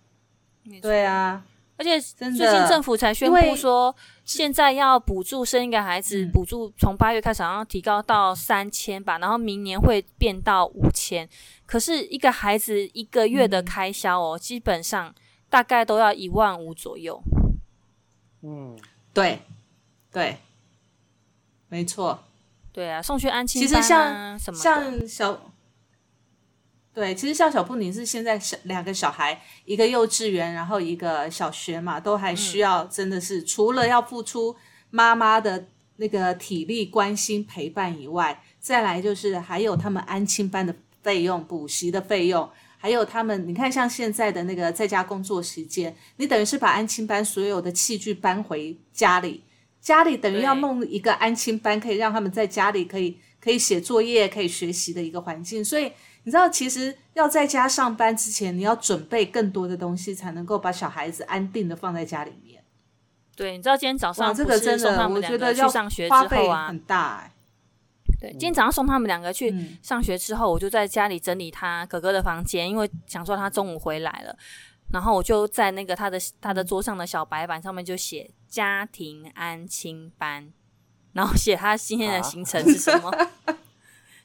[0.83, 1.44] 对啊。
[1.78, 11.28] 而且最近政府才宣布说，现在要补助生一个孩子，补助从八月开始，然后提高到三千吧，然后明年会变到五千。
[11.64, 15.14] 可是一个孩子一个月的开销哦，基本上
[15.48, 17.22] 大概都要一万五左右。
[18.42, 18.76] 嗯，
[19.14, 19.40] 对，
[20.12, 20.38] 对，
[21.68, 22.18] 没错，
[22.72, 25.40] 对啊，送去安亲其实像像小。
[26.98, 34.56] 对，其实像小布，你是现在小两个小孩，一个幼稚园，然后一个小学嘛，都还需要真的是除了要付出
[34.90, 49.44] 妈妈的那个体力、关心、陪伴以外，再来就是还有他们安亲班的费用、补习的费用，还有他们，你看像现在的那个在家工作时间，你等于是把安亲班所有的器具搬回家里，
[49.80, 55.92] 家里等于要弄一个安亲班，可以让他们在家里可以可以写作业、可以学习的一个环境，所以。
[56.28, 62.62] 你知道，其实要在家上班之前，你要准备更多的东西，才能够把小孩子安定的放在家里面。
[63.34, 67.30] 对，你知道今天早上这个真的，我觉得去上学之后啊，很大。
[68.20, 74.36] 对，今天早上送他们两个去上学之后，我就在家里整理他哥哥的房间，因为想说他中午回来了，
[74.92, 80.52] 然后我就在那个他的他的桌上的小白板上面就写家庭安亲班，
[81.14, 83.10] 然后写他今天的行程是什么。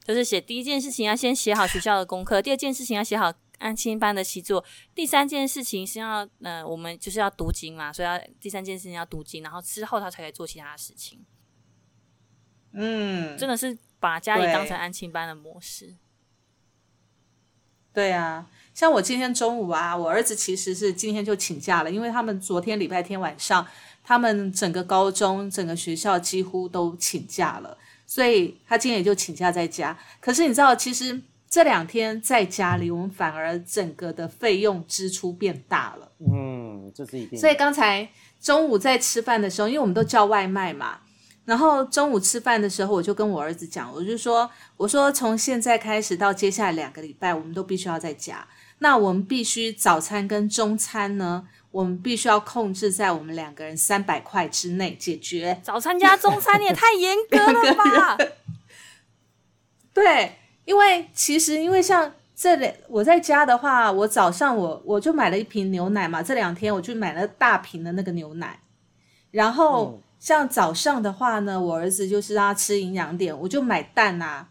[0.04, 4.62] 就是写第一件事情要先写好学校的功课，第二件事情要写好安亲班的习作，
[4.94, 11.24] 第三件事情是要呃我们就是要读经嘛，所以要第三件事情要读经，然后之后他才可以做其他的事情。
[12.72, 15.94] 嗯，真的是把家里当成安亲班的模式。
[17.92, 23.64] 对啊，像我今天中午啊，我儿子其实是今天就请假了，因为他们昨天礼拜天晚上，
[24.02, 27.78] 他们整个高中整个学校几乎都请假了。
[28.06, 29.96] 所以他今天也就请假在家。
[30.20, 36.12] 可是你知道，其实这两天在家里，我们反而整个的费用支出变大了。
[36.18, 37.38] 嗯，这是一定。
[37.38, 38.08] 所以刚才
[38.40, 40.98] 中午在吃饭的时候，因为我们都叫外卖嘛，
[41.44, 48.46] 然后中午吃饭的时候，我就跟我儿子讲，我就说，我说从现在开始到接下来两个礼拜，我们都必须要在家。
[48.78, 51.46] 那我们必须早餐跟中餐呢？
[51.74, 55.60] 我们必须要控制在我们两个人三百块之内解决。
[55.60, 58.16] 早餐加中餐，你也太严格了吧？
[59.92, 68.60] 对，因为其实因为像这两我在家的话，我早上我我就买了一瓶牛奶嘛，这两天我就买了大瓶的那个牛奶。
[69.32, 74.46] 然后像早上的话呢，我儿子就是让他吃营养点，我就买蛋啊，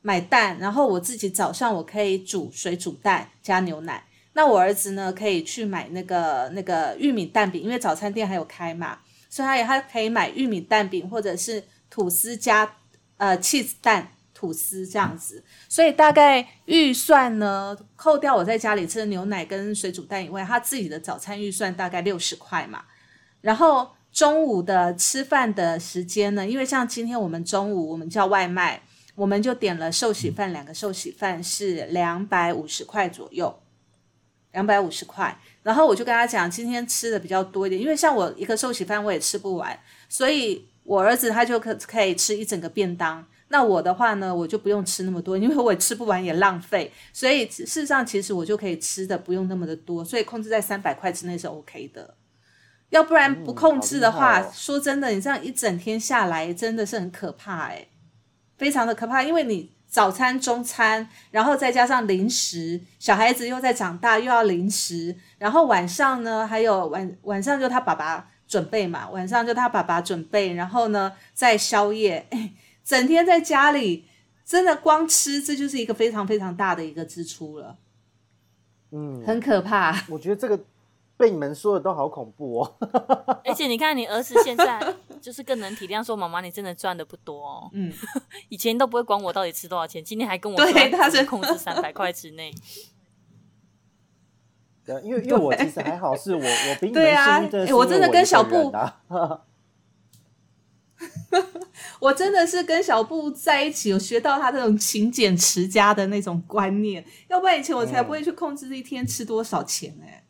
[0.00, 4.06] 买蛋，然后我自己早上我可以煮水煮蛋加牛奶。
[4.34, 12.76] 那我儿子呢，可以去买那个那个玉米蛋饼，因为早餐店还有开嘛，所以他也他可以买玉米蛋饼或者是吐司加
[13.18, 15.44] 呃 cheese 蛋吐司这样子。
[15.68, 22.84] 所以大概预算呢，扣掉我在家里吃的牛奶跟水煮蛋以外，他自己的早餐预算大概六十块嘛。
[23.42, 28.82] 然后中午的吃饭的时间呢，因为像今天我们中午我们叫外卖，
[29.14, 33.61] 我们就点了寿喜饭，两个寿喜饭是两百五十块左右。
[34.52, 43.26] 两百五十块，然后我就跟他讲，今天吃的比较多一点，因为像我一个寿喜饭我也吃不完，所以我儿子他就可可以吃一整个便当。
[43.48, 46.90] 那我的话呢，我就不用吃那么多，因为我也吃不完也浪费。
[47.12, 52.14] 所以事实上，其实我就可以吃的不用那么的多，所以控制在三百块之内是 OK 的。
[52.90, 57.88] 要不然不控制的话，说真的，你这样一整天下来真的是很可怕诶，
[58.56, 59.71] 非常的可怕，因为你。
[59.92, 72.26] 早餐、中餐，然后再加上零食，小孩子又在长大，又要零食，然后晚上呢，还有晚晚上就他爸爸准备嘛，晚上就他爸爸准备，然后呢再宵夜，
[72.82, 74.06] 整天在家里，
[74.46, 77.76] 真的光吃这就是一个非常非常大的一个支出了，
[78.92, 80.04] 嗯，很可怕。
[80.08, 80.58] 我觉得这个。
[81.22, 82.74] 被你们说的都好恐怖哦！
[83.46, 87.70] 而且你看，你儿子现在就是更能体谅，说妈妈你真的赚的不多哦。
[87.74, 87.92] 嗯，
[88.50, 92.52] 以前都不会管我到底吃多少钱，今天还跟我说他是控制三百块之内。
[94.84, 98.72] 对，因为因为我其实还好，是我我比你们幸运，我真的跟小布，
[102.00, 110.21] 我真的是跟小布在一起，有学到他这种勤俭持家的那种观念，要不然以前我才不会去控制一天吃多少钱哎。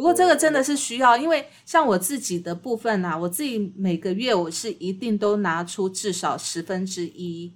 [0.00, 7.52] 不过这个真的是需要，因为像我自己的部分呢，我自己每个月我是一定都拿出至少十分之一，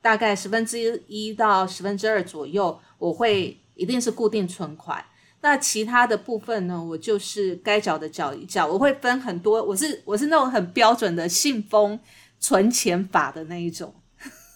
[0.00, 5.04] 大概十分之一到十分之二左右，我会一定是固定存款。
[5.40, 11.98] 那其他的部分呢，我就是该缴的缴一缴，我会分很多，我是我是那种很标准的信封
[12.38, 13.92] 存钱法的那一种。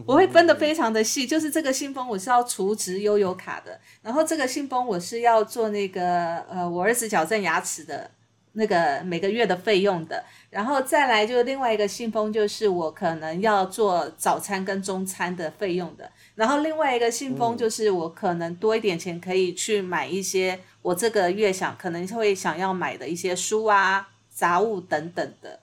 [0.05, 8.09] 我会分的非常的细，就是这个信封我是要储值悠游卡的，然后这个信封我是要做那个呃我儿子矫正牙齿的
[8.53, 25.60] 那个每个月的费用的，然后再来就是另外一个信封就是我可能要做早餐跟中餐的费用的，然后另外一个信封就是我可能多一点钱可以去买一些我这个月想可能会想要买的一些书啊杂物等等的。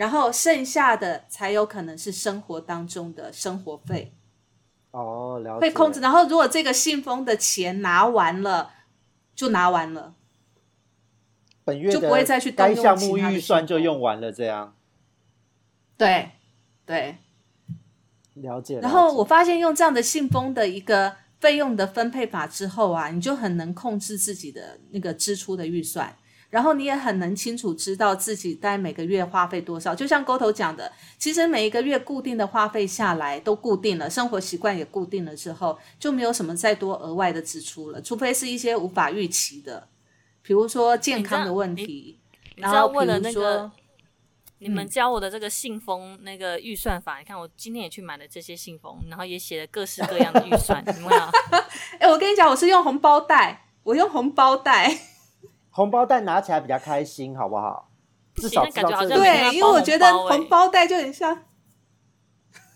[0.00, 4.14] 然后剩下的才有可能是生活当中的生活费，
[4.92, 5.60] 哦，了解。
[5.60, 8.70] 会控制，然后如果这个信封的钱拿完了，
[9.34, 10.14] 就拿完了。
[11.64, 14.74] 本月就不会再去该项目预算就用完了，这样。
[15.98, 16.30] 对，
[16.86, 17.18] 对，
[18.36, 18.80] 了解。
[18.80, 26.16] 然后我发现用这样的信封的一个费用的分配法之后啊，你就很能控制自己的那个支出的预算，
[26.50, 29.94] 然后你也很能清楚知道自己大概每个月花费多少。
[29.94, 39.88] 就像沟头讲的，其实每一个月固定的花费下来都固定了，生活习惯也固定了之后，就没有什么再多额外的支出了，除非是一些无法预期的。
[40.42, 42.18] 比如说健康的问题，
[42.56, 43.70] 然后为了那个，
[44.58, 51.30] 你们教我的这个信封那个预算法，你看我今天也去买了这些信封，然后也写了各式各样的预算，怎么样？
[51.98, 54.98] 哎，我跟你讲，我是用红包袋，我用红包袋，
[55.70, 57.90] 红包袋拿起来比较开心，好不好？
[58.34, 61.44] 至少感觉好像对，因为我觉得红包袋就很像，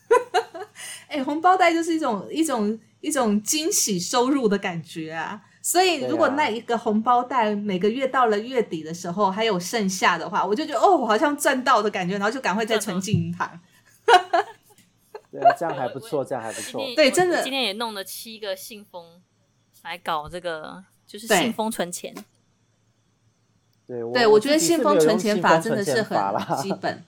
[1.08, 5.42] 哎，红包袋就是一种一种一种惊喜收入的感觉啊。
[5.62, 13.58] 所以，如果那一个红包袋每个月到了月底的时候还有剩下的话，我就觉得哦，我好像赚到的感觉，然后就赶快再存进银行。
[15.32, 16.84] 对啊，这样还不错， 这样还不错。
[16.94, 19.22] 对，真的，今天也弄了七个信封
[19.82, 22.14] 来搞这个，就是信封存钱。
[23.86, 26.16] 对，对我觉得信封存钱法真的是很
[26.62, 27.02] 基本。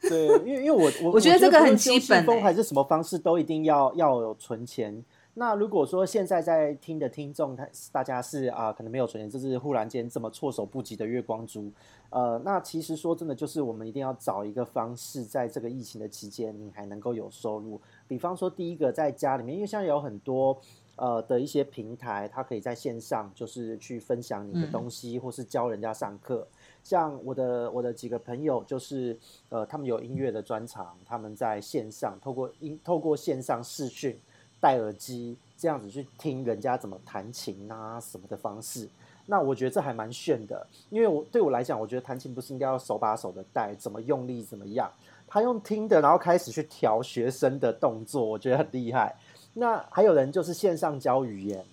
[0.02, 5.04] 对，因为因为我 我我觉得这个很基本，还是什么方式都一定要要有存钱。
[5.34, 11.70] 那如果说现在在听的听众，他大家是啊，可能没有存钱，就是忽然间这么措手不及的月光族，
[12.10, 17.80] 呃，那其实说真的，就是我们一定要找一个方式，在这个疫情的期间，你还能够有收入。
[18.08, 20.58] 比方说，第一个在家里面，因为现在有很多
[21.00, 26.46] 呃的一些平台，它可以在线上就是去分享你的东西，或是教人家上课。
[26.84, 34.16] 像我的我的几个朋友，就是呃，他们有音乐的专长，他们在线上透过音透过线上视讯。
[34.62, 38.86] 戴耳机这样子去听人家怎么弹琴啊什么的方式，
[39.24, 40.66] 那我觉得这还蛮炫的。
[40.90, 44.92] 因为我对我来讲，我觉得弹琴不是应该要手把手的带，怎么用力怎么样。
[45.26, 49.16] 他用听的，然后开始去调学生的动作，我觉得很厉害。
[49.54, 51.64] 那还有人就是线上教语言，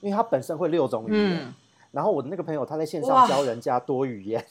[0.00, 1.54] 因为他本身会六种语言。
[1.90, 4.44] 然后我的那个朋友他在线上教人家多语言，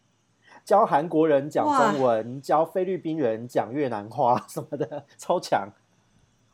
[0.64, 5.68] 教韩国人讲中文，教菲律宾人讲越南话什么的， 超强。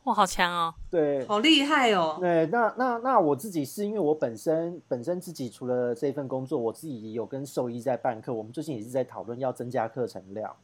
[0.03, 0.71] 哇，好强哦！
[0.91, 2.17] 对，好厉害哦！
[2.19, 10.55] 对，那那那我自己是因为我本身本身自己除了这份工作，我自己有跟兽医在办课，我们最近也是在讨论要增加课程量，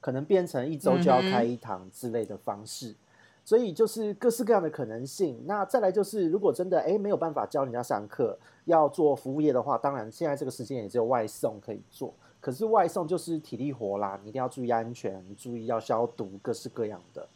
[0.00, 2.94] 可能变成一周就要开一堂之类的方式，
[3.46, 5.40] 所以就是各式各样的可能性。
[5.46, 17.28] 那再来就是，如果真的哎没有办法教人家上课，要做服务业的话，当然现在这个时间也只有外送可以做，可是外送就是体力活啦，你一定要注意安全，注意要消毒，各式各样的。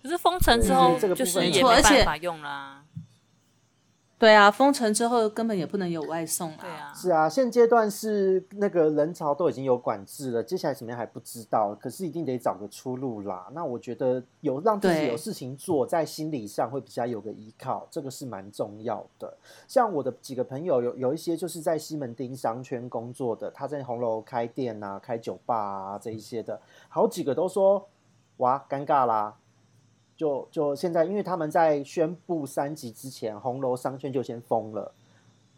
[0.00, 2.84] 可是封城之后，就是也没办法用啦。
[4.16, 6.58] 对啊，封城之后根本也不能有外送啊。
[6.60, 11.76] 对啊，是啊，现阶段是那个人潮都已经有管制了，接下来怎么样还不知道。
[11.78, 13.46] 可是一定得找个出路啦。
[13.52, 19.36] 那我觉得有让自己有事情做，在心理上会比较有个依靠，这个是蛮重要的。
[19.68, 26.58] 像我的几个朋友，有有一些就是在西门町商圈工作的，他在红楼开店啊、开酒吧啊这一些的，
[26.88, 27.86] 好几个都说
[28.38, 29.34] 哇，尴尬啦。
[30.16, 34.92] 就就现在，因为他们在宣布三级之前，红楼商圈就先封了，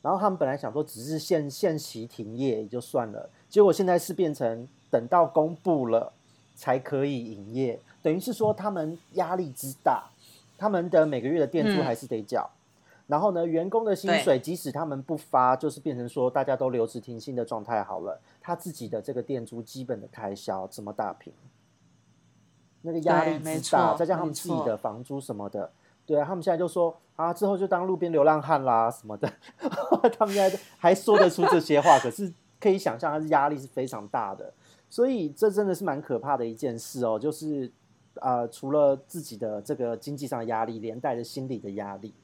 [0.01, 6.13] 然后他们本来想说只是限限期停业也就算了，结果现在是变成等到公布了
[6.55, 10.09] 才可以营业，等于是说他们压力之大，
[10.57, 12.49] 他们的每个月的店租还是得缴，
[13.07, 21.31] 然后呢，员工的薪水即使他们不发，就是变成说大家都留职停薪的状态好了，他自己的这个店租基本的开销怎么打平？
[22.87, 25.69] 那个压力之大，再加上他们自己的房租什么的，
[26.07, 29.31] 对啊，他们现在就说啊，之后就当路边流浪汉啦什么的，
[30.17, 34.53] 他们现在还说得出这些话，可是可以想象，他的压力是非常大的，
[34.89, 37.71] 所以这真的是蛮可怕的一件事哦，就是
[38.21, 42.15] 啊，除了自己的这个经济上的压力，连带着心理的压力，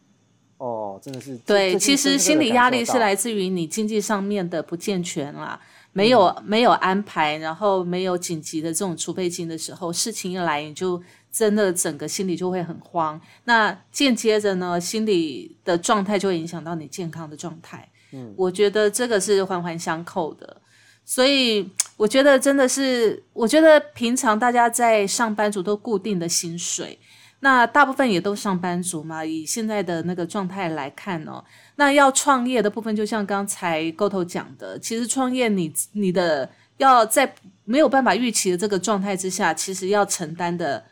[0.59, 5.61] 哦，真的是对，其实心理压力是来自于你经济上面的不健全啦。
[5.93, 13.21] 没有没有安排，然后没有紧急的这种储备金的时候，事情一来，你就真的整个心里就会很慌。
[13.45, 17.89] 那间接着呢，心理的状态就会影响到你健康的状态。
[18.13, 20.57] 嗯，我觉得这个是环环相扣的。
[21.05, 26.99] 所以我觉得真的是，我觉得平常大家在上班族都固定的薪水。
[27.45, 37.35] 那大部分也都上班族嘛，以现在的那个状态来看哦，那要创业的部分，就像刚才沟头讲的，其实创业你你的要在
[37.65, 40.85] 没有办法预期的这个状态之下，其实要承担的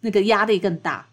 [0.00, 1.08] 那个压力更大。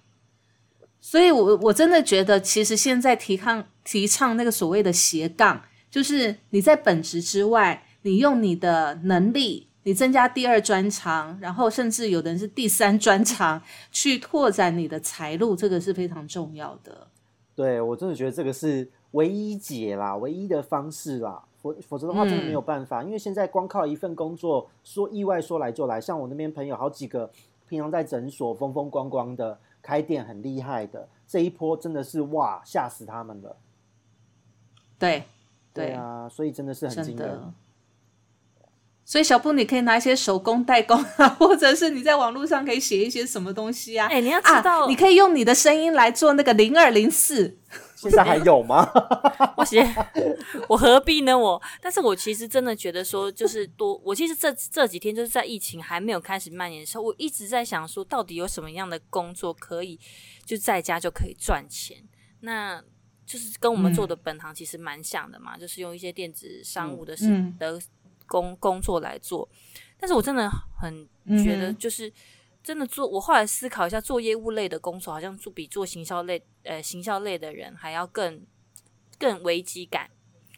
[0.99, 13.61] 所以我我真的觉得，其实现在提倡提倡那个所谓的斜杠，就是你在本职之外，你用你的能力，你增加第二专长，然后甚至有的人是第三专长，
[13.91, 17.07] 去拓展你的财路，这个是非常重要的。
[17.55, 21.43] 对我真的觉得这个是唯一解啦，唯一的方式啦。
[21.61, 23.03] 否否则的话，真的没有办法。
[23.03, 27.29] 因为现在光靠一份工作，说意外说来就来，像我那边朋友好几个，
[27.69, 33.55] 平常在诊所风风光光的，开店很厉害的，这一波真的是哇，吓死他们了。
[34.97, 35.23] 对，
[35.71, 37.53] 对啊，所以真的是很惊人。
[39.03, 44.07] 所以小布，你可以拿一些手工代工啊， 或者是你在网络上可以写一些什么东西啊？
[44.07, 47.57] 哎，你要知道，你可以用你的声音来做那个零二零四。
[47.95, 48.89] 现在还有吗？
[49.57, 49.87] 我写，
[50.67, 51.37] 我何必呢？
[51.37, 53.95] 我，但是我其实真的觉得说，就是多。
[54.03, 59.99] 我其实这这几天就是在疫情还没有开始蔓延的时候，我一直在想说，到底有什么样的工作可以
[60.43, 61.97] 就在家就可以赚钱？
[62.39, 62.81] 那
[63.23, 67.25] 就是跟我们做的本行其实蛮像的嘛，就是用一些电子商务的事
[67.59, 67.79] 的
[68.31, 69.49] 工工作来做。
[69.99, 71.05] 但是我真的很
[71.43, 72.11] 觉得，就是
[72.63, 73.05] 真的做。
[73.05, 76.41] 我后来思考一下，做业务类的工作，好像做比做行销类。
[76.63, 78.45] 呃，行销类的人还要更
[79.19, 80.09] 更危机感，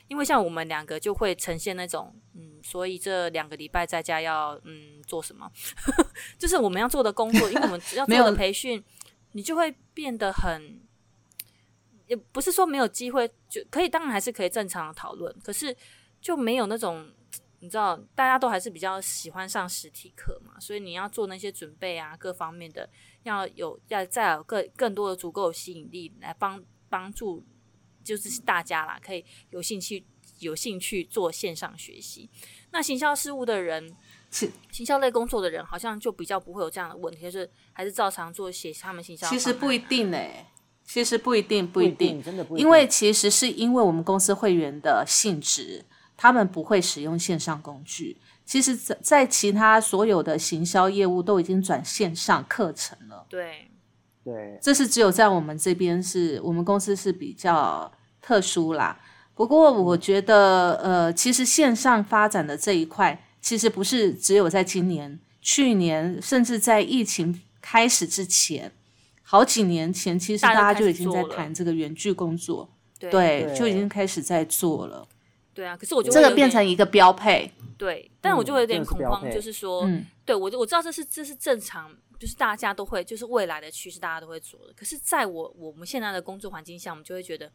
[0.07, 5.49] 因为像我们两个就会呈现那种，嗯，所以这两个礼拜在家要嗯做什么，
[6.37, 8.81] 就是我们要做的工作，因为我们 要做的培训，
[9.33, 10.79] 你就会变得很，
[12.07, 15.75] 也不是说没有机会，就可以，当然还是可以正常的讨论，可是
[16.21, 17.05] 就没有那种。
[17.63, 22.89] 你知道，大家都还是比较喜欢上实体课嘛，所以你要做那些准备啊，各方面的
[23.23, 27.41] 要有要再有更更多的足够吸引力来帮帮助，
[28.03, 30.05] 就是大家啦，可以有兴趣
[30.39, 32.29] 有兴趣做线上学习。
[32.71, 33.95] 那行销事务的人，
[34.69, 39.25] 行销类工作的人，好像就比较不会有这样的问题，就是还是照常做写他们行销。
[39.29, 40.47] 其实不一定诶，
[40.83, 45.85] 其实不一定，不一定，真的不，因为其实是因为我们公司会员的性质。
[46.23, 48.15] 他们不会使用线上工具，
[48.45, 53.25] 其实，在在其他所有的行销业务都已经转线上课程了。
[53.27, 53.69] 对，
[54.23, 58.97] 对，这是只有在我们这边是我们公司是比较特殊啦。
[59.35, 68.71] 不过，我觉得，呃，其实线上发展的这一块，其实不是只有在今年、去年，甚至在疫情开始之前，
[69.23, 75.05] 好几年前，其实大家就已经在谈这个远距工作，对，就已经开始在做了。
[75.53, 77.51] 对啊，可是我就这个变成一个标配。
[77.77, 79.87] 对，但我就有点恐慌，就是说，
[80.25, 84.73] 对我我知道这是这是正常，就是大家都会，就是未来的趋势，大家都会做的。
[84.73, 87.51] 可是，在我我们现在的工作环境下，我们就会觉得，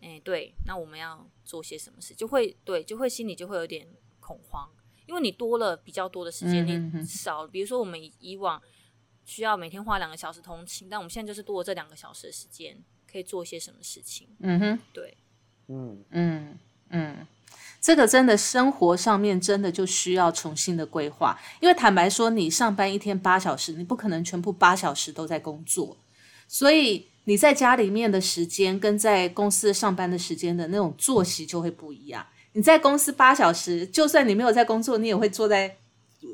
[0.00, 3.86] 哎，对，那我们要做些什么事，就会对，就会心里就会有点
[4.18, 4.66] 恐慌，
[5.06, 8.62] 因为你多了比较多的时间，你少，比如说我们以往
[9.24, 14.28] 需要每天花两个小时通勤，但我们现在就是多了这两个小时的时间，可以做一些什么事情。
[14.40, 15.16] 嗯哼，对，
[15.68, 16.58] 嗯嗯
[16.90, 17.26] 嗯。
[17.78, 25.96] 这个真的生活上面真的就需要重新的规划，因为坦白说，你上班一天八小时，你不可能全部八小时都在工作，
[26.48, 32.26] 所以你在家里面的时间跟在公司上班的时间的那种作息就会不一样。
[32.54, 35.76] 你在公司八小时，就算你没有在工作，你也会坐在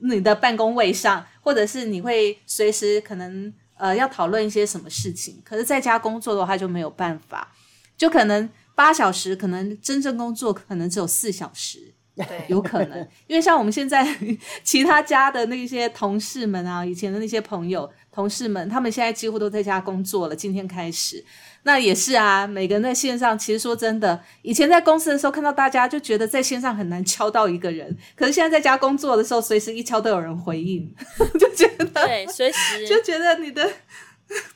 [0.04, 5.42] 你的办公位上，或者是你会随时可能呃要讨论一些什么事情。
[5.44, 7.52] 可是在家工作的话就没有办法，
[7.98, 8.48] 就可能。
[8.74, 14.06] 八小时可能真正工作可能只有四小时，对 有可能，因为像我们现在
[14.62, 20.36] 其他家的那些同事们啊，以前的那些朋友、同事们，他们现在几乎都在家工作了。
[20.36, 21.24] 今天开始，
[21.64, 23.38] 那也是啊，每个人在线上。
[23.38, 30.94] 其实说真的，以前在公司的时候看到大家就觉得在线上很难敲到一个人，可是现在在家工作的时候，随时一敲都有人回应，
[31.38, 33.70] 就觉得对，随时就觉得你的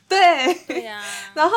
[0.07, 1.01] 对对呀，
[1.33, 1.55] 然后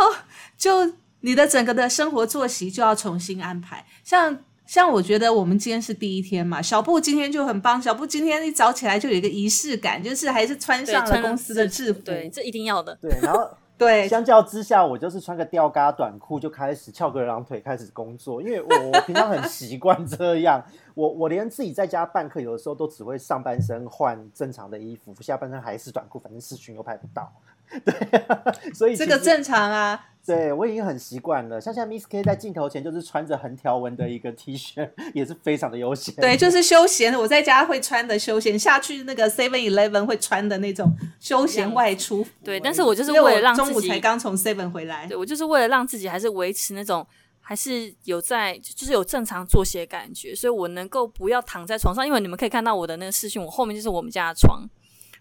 [0.57, 0.95] 就。
[1.23, 12.97] 你的整个的生活作息就要重新安排，像像我觉得我们今天是第一天嘛，小布今天就很棒，小布今天一早起来就有一个仪式感，就是还是穿上了公司的制服，对，这一定要的。
[13.01, 20.63] 对，然后 对，相较之下，我就是穿个吊嘎短裤就开始翘个郎腿开始工作，因为我我平常很习惯这样，
[20.95, 27.33] 我我连自己在家办课，有的时候都只会上半身换正常的衣服，下半身还是短裤，反正视讯又拍不到。
[27.85, 30.07] 对，所以这个正常啊。
[30.27, 31.61] 对，我已经很习惯了。
[31.61, 36.15] 像现在 Miss K 在镜头前就是穿着横条纹的一个 T 恤， 也是非常的悠闲。
[36.17, 37.19] 对，就是休闲。
[37.19, 42.25] 我在家会穿的休闲，下去那个 Seven Eleven 会穿的那种休闲外出。
[42.45, 45.07] 对，但是我就是为了让中午才刚从 Seven 回来。
[45.07, 47.05] 对，我就是为了让自己还是维持那种
[47.41, 52.07] 还是有在，就是有正常作息的感觉，所以我能够不要躺在床上。
[52.07, 54.69] 因为你们可以看到我的那个视讯，我后面就是我们家的床，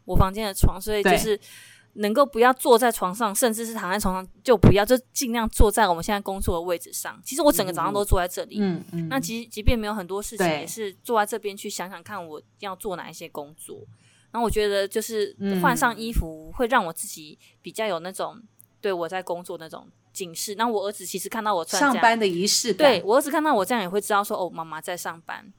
[0.06, 1.40] 我房间的床，所以就是。
[1.94, 7.20] 能够不要坐在床上，甚至是躺在床上就不要，就尽量坐在我们现在工作的位置上。
[7.26, 9.08] 其实我整个早上都坐在这里，嗯嗯。
[9.10, 13.86] 那其实即便没有很多事情，也是坐在这边去想想看我要做哪一些工作。
[14.32, 18.40] 然后我觉得就是换上衣服会让我自己比较有那种
[18.80, 20.54] 对我在工作那种警示。
[20.56, 25.52] 那我儿子其实看到我上班的仪式感，对我儿子看到我这样也会知道说哦，妈妈在上班。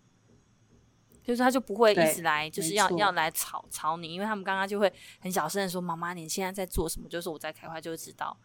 [1.23, 8.37] 就是他就不会一直来，就是要要来吵吵你，因为他们刚刚就会很小声的说：“妈妈，你现在在做什么？”就是我在开会，就会知道。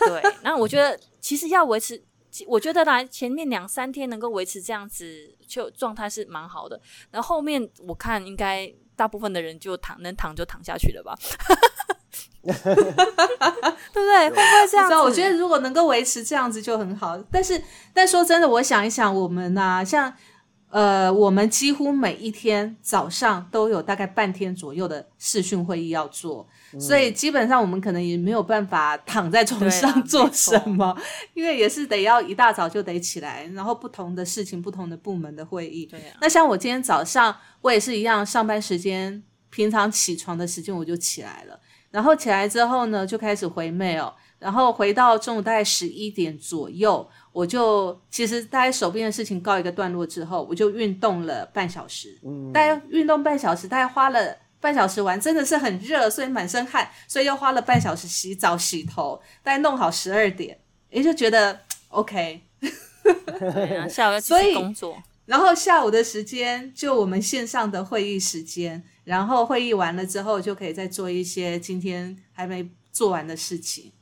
[0.00, 2.02] 对，那我觉得 其实要维持，
[2.46, 6.78] 我觉得来前面两三天能够维持这样子就状态是蛮好的。
[7.10, 11.16] 然后后面我看应该大部分的人就躺能躺就躺下去了吧，
[12.42, 12.60] 对不
[13.94, 14.28] 对？
[14.28, 14.96] 会不会这样子？
[14.96, 17.16] 我觉得如果能够维持这样子就很好。
[17.30, 17.62] 但是，
[17.94, 20.12] 但说真的，我想一想，我们呐，像。
[20.76, 26.46] 呃，我们几乎每一天早上都有大概半天左右的视讯会议要做，
[26.78, 30.94] 所以基本上我们可能也没有办法躺在床上做什么，
[31.32, 35.86] 因为也是得要一大早就得起来，然后不同的事情、不同的部门的会议。
[35.86, 41.58] 对那像我今天早上，我也是一样，上班时间平常起床的时间我就起来了，
[41.90, 47.08] 然后起来之后呢，就开始回 mail，然后回到中午大概十一点左右。
[47.36, 52.18] 我就其实大概手边的事情告一个段落之后，我就运动了半小时。
[52.24, 60.58] 嗯，大概运动半小时，大概花了半小时玩，真的是很热，所以满身汗，所以又花了半小时洗澡洗头，大概弄好十二点，
[60.88, 62.40] 也就觉得 OK。
[63.90, 73.92] 下午要 继续工作，然后下午的时间就我们线上的会议时间，然后会议完了之后就可以再做一些今天还没做完的事情。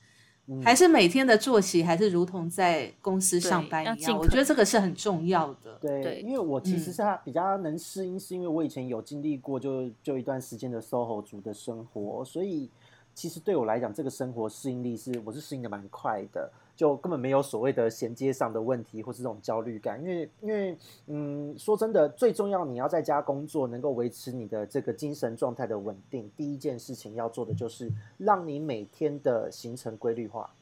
[0.62, 4.18] 还是每天的作息，还是如同在公司上班一样。
[4.18, 5.78] 我觉得这个是很重要的。
[5.80, 12.68] 对，因为我其实是比较能适应，是因为我以前有经历过，就就一段时间的 SOHO 族的生活，所以
[13.14, 16.50] 其实对我来讲，这个生活适应力是我是适应的蛮快的。
[16.76, 30.52] 就根本没有所谓的衔接上的问题，或是这种焦虑感，因为因为嗯，说真的，最重要你要在家工作，能够维持你的这个精神状态的稳定，第一件事情要做的就是让你每天的行程规律化。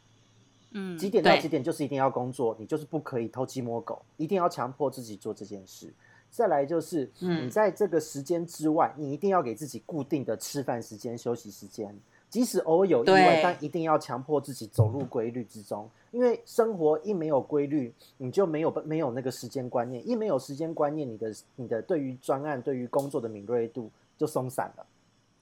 [0.72, 5.92] 嗯，几点到几点就是一定要工作，你就是不可以偷鸡摸狗，一定要强迫自己做这件事。
[6.30, 11.94] 再来就是，你在这个时间之外，你一定要给自己固定的吃饭时间、休息时间。
[12.32, 15.86] 即使偶尔有意外，但一定要强迫自己走入规律之中。
[16.12, 20.06] 因为生活一没有规律，你就没有没有那个时间观念。
[20.08, 24.86] 一没有时间观念，你的你的对于专案、对于工作的敏锐度就松散了。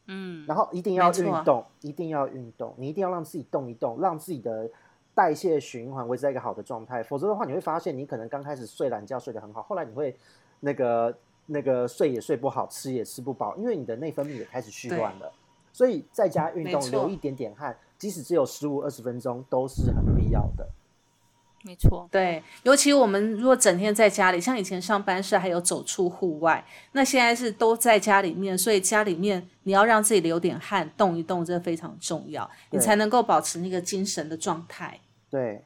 [0.07, 4.69] 嗯，然后一定要运动，一定要运动，你一定要让自己动一动，让自己的
[5.15, 7.05] 代谢循环维持在一个好的状态。
[7.05, 10.17] 否则的话，你会发现你可能刚开始睡懒觉睡得很好，后来你会
[10.59, 11.17] 那个
[11.47, 15.33] 那个睡也睡不好，吃也吃不饱，因为你的内分泌也开始虚乱了。
[15.73, 20.69] 所以在家运动，流一点点汗，即使只有十五二十分钟，都是很必要的。
[21.63, 34.99] 没错，对，尤其我们如果整天在家里，像以前上班是还有走出户外，那现在是都在家里面，所以家里面你要让自己流点汗，动一动，这非常重要，你才能够保持那个精神的状态。
[35.29, 35.63] 对，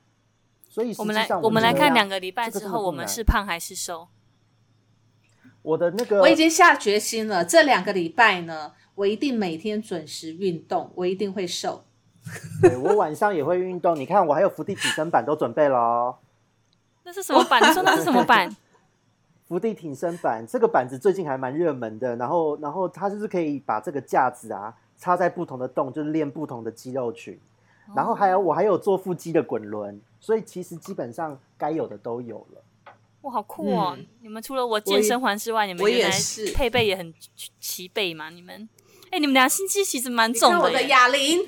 [0.69, 4.09] 所以我们来，我们来看两个礼拜之后，我们是胖还是瘦？
[5.63, 8.73] 我的那个，我已经下决心了，这两个礼拜呢。
[8.95, 11.85] 我一定每天准时运动，我一定会瘦。
[12.63, 16.17] 对我晚上也会运动，你看我还有伏地挺身板都准备了哦。
[17.05, 17.63] 那是什么板？
[17.63, 18.55] 你说那是什么板？
[19.47, 22.17] 伏地挺身板，这个板子最近还蛮热门的。
[22.17, 27.39] 然后，然后它就是可以把这个架子啊插在不同的洞，就是练不同的肌肉群。
[27.95, 32.95] 然后还有我还有做腹肌的滚轮，所以其实基本上该有的都有了。
[33.21, 33.95] 哇，好酷哦！
[34.23, 36.17] 你们除了我健身环之外，你们原来
[36.55, 37.13] 配备也很
[37.61, 38.31] 齐备嘛？
[38.31, 38.67] 你们？
[39.15, 40.59] 哎，你们俩心机其实蛮重的。
[40.59, 41.47] 我的哑铃，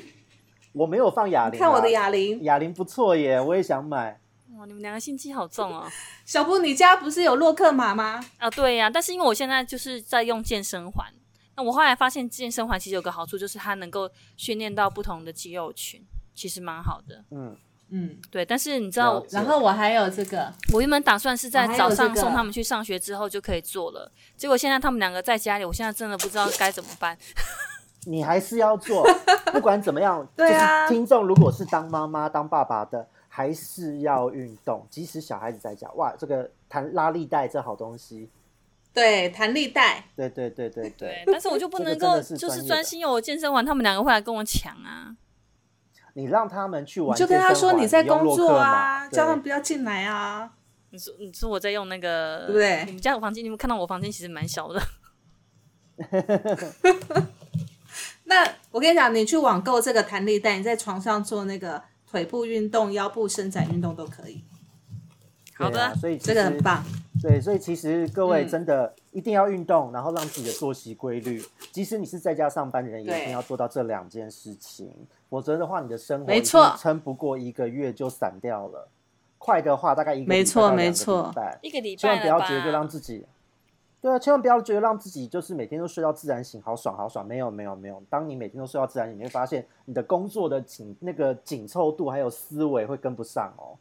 [0.72, 1.58] 我没有放哑铃。
[1.58, 4.20] 看我的哑铃，哑铃不错耶，我也想买。
[4.56, 5.90] 哇，你们两个心机好重哦。
[6.24, 8.24] 小布，你家不是有洛克马吗？
[8.38, 8.88] 啊，对呀。
[8.88, 11.12] 但是因为我现在就是在用健身环，
[11.56, 16.00] 那我后来发现健身环其实有个好处，就是它能够训练到不同的肌肉群，
[16.36, 17.24] 其实蛮好的。
[17.32, 17.56] 嗯。
[17.90, 27.16] 嗯，对，但是你知道，然后我还有这个，我原本打算是在早上送他们去上学之后就可以做了，结果现在他们两个在家里，我现在真的不知道该怎么办。
[28.06, 29.04] 你还是要做，
[29.52, 38.30] 不管怎么样，对啊，听众如果是当妈妈、当爸爸的，还是要运动，即使小孩子在家，哇，这个弹拉力带这好东西，
[38.92, 45.14] 对，弹力带，对对对对对，但是我就不能够就是专心用我健身完，他们两个会来跟我抢啊。
[46.16, 50.50] 你让他们去玩，就跟他说你在工作啊，叫他们不要进来啊。
[50.88, 52.84] 你说你说我在用那个，对不对？
[52.86, 54.82] 你们家有房间，你们看到我房间其实蛮小的。
[58.24, 64.42] 那我跟你讲，你去网购这个弹力带，你在床上做那个腿部运动、腰部伸展运动都可以。
[65.54, 66.82] 好的，所以这个很棒。
[67.20, 71.42] 对，所以其实各位真的一定要运动，然后让自己的作息规律。
[71.72, 74.92] 即使你是在家上班的人，也一定要做到这两件事情，
[75.30, 78.86] 否则的话，你的生活没错撑不过一个月就散掉了。
[79.38, 83.24] 快的话，大概一个没错没错，一个礼拜，千万不要觉得让自己。
[84.02, 87.26] 对啊，千万不要觉得让自己就是每天都睡到自然醒，好爽好爽。
[87.26, 93.72] 没有没有没有，当你每天都睡到自然醒，你会发现你的工作的紧那个紧凑度还有思维会跟不上哦。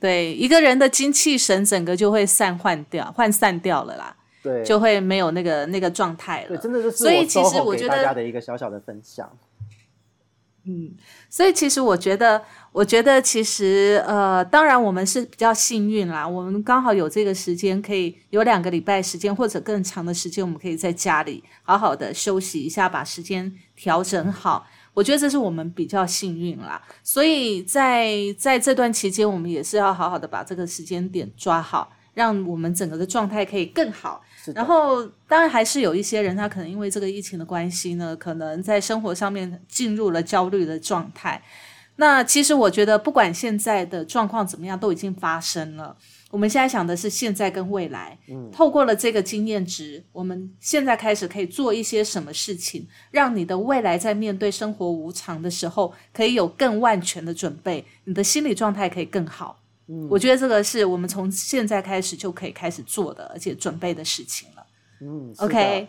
[0.00, 4.16] 对，一个人的精气神整个就会散涣掉，涣散掉了啦。
[4.40, 6.48] 对，就会没有那个那个状态了。
[6.50, 9.28] 对，真的就是所以其实我觉得大家的一个小小的分享。
[10.64, 10.94] 嗯，
[11.30, 12.42] 所以其实我觉得，
[12.72, 24.66] 我觉得其实呃，当然我们是比较幸运啦，我们刚好有这个时间，可以有两个礼拜时间或者更长的时间，我们可以在家里好好的休息一下，把时间调整好。
[24.98, 34.20] 我觉得这是我们比较幸运啦，所以在在这段期间，我们也是要好好的把这个时间点抓好，让我们整个的状态可以更好。
[34.56, 41.40] 然后，当然还是有一些人，他可能因为这个疫情的关系呢，可能在生活上面进入了焦虑的状态。
[41.94, 45.96] 那其实我觉得，不管现在的状况怎么样，都已经发生了。
[46.30, 59.58] 我们现在想的是现在跟未来，嗯，透过了这个经验值，我们现在开始可以做一些什么事情，让你的未来在面对生活无常的时候，可以有更万全的准备，你的心理状态可以更好。
[59.86, 64.66] 嗯，我觉得这个是我们从现在开始就可以开始做的，而且准备的事情了。
[65.00, 65.88] 嗯，OK，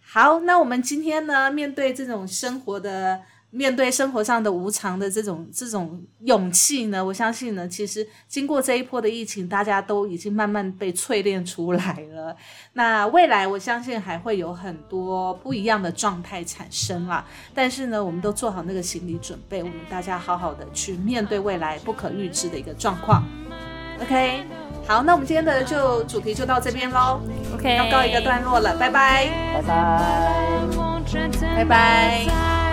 [0.00, 3.20] 好，那我们今天呢，面对这种生活的。
[3.54, 12.36] 面对生活上的无常的这种这种勇气呢，我相信呢，其实经过这一波的疫情，大家都已经慢慢被淬炼出来了。
[12.72, 17.24] 那未来我相信还会有很多不一样的状态产生啦。
[17.54, 23.24] 但是呢，我们都做好那个心理准备，我们大家好好的去面对未来不可预知的一个状况。
[24.02, 24.42] OK，
[24.88, 27.20] 好，那我们今天的就主题就到这边喽。
[27.54, 30.66] OK，要告一个段落了，拜拜，拜拜，
[31.54, 32.63] 拜拜。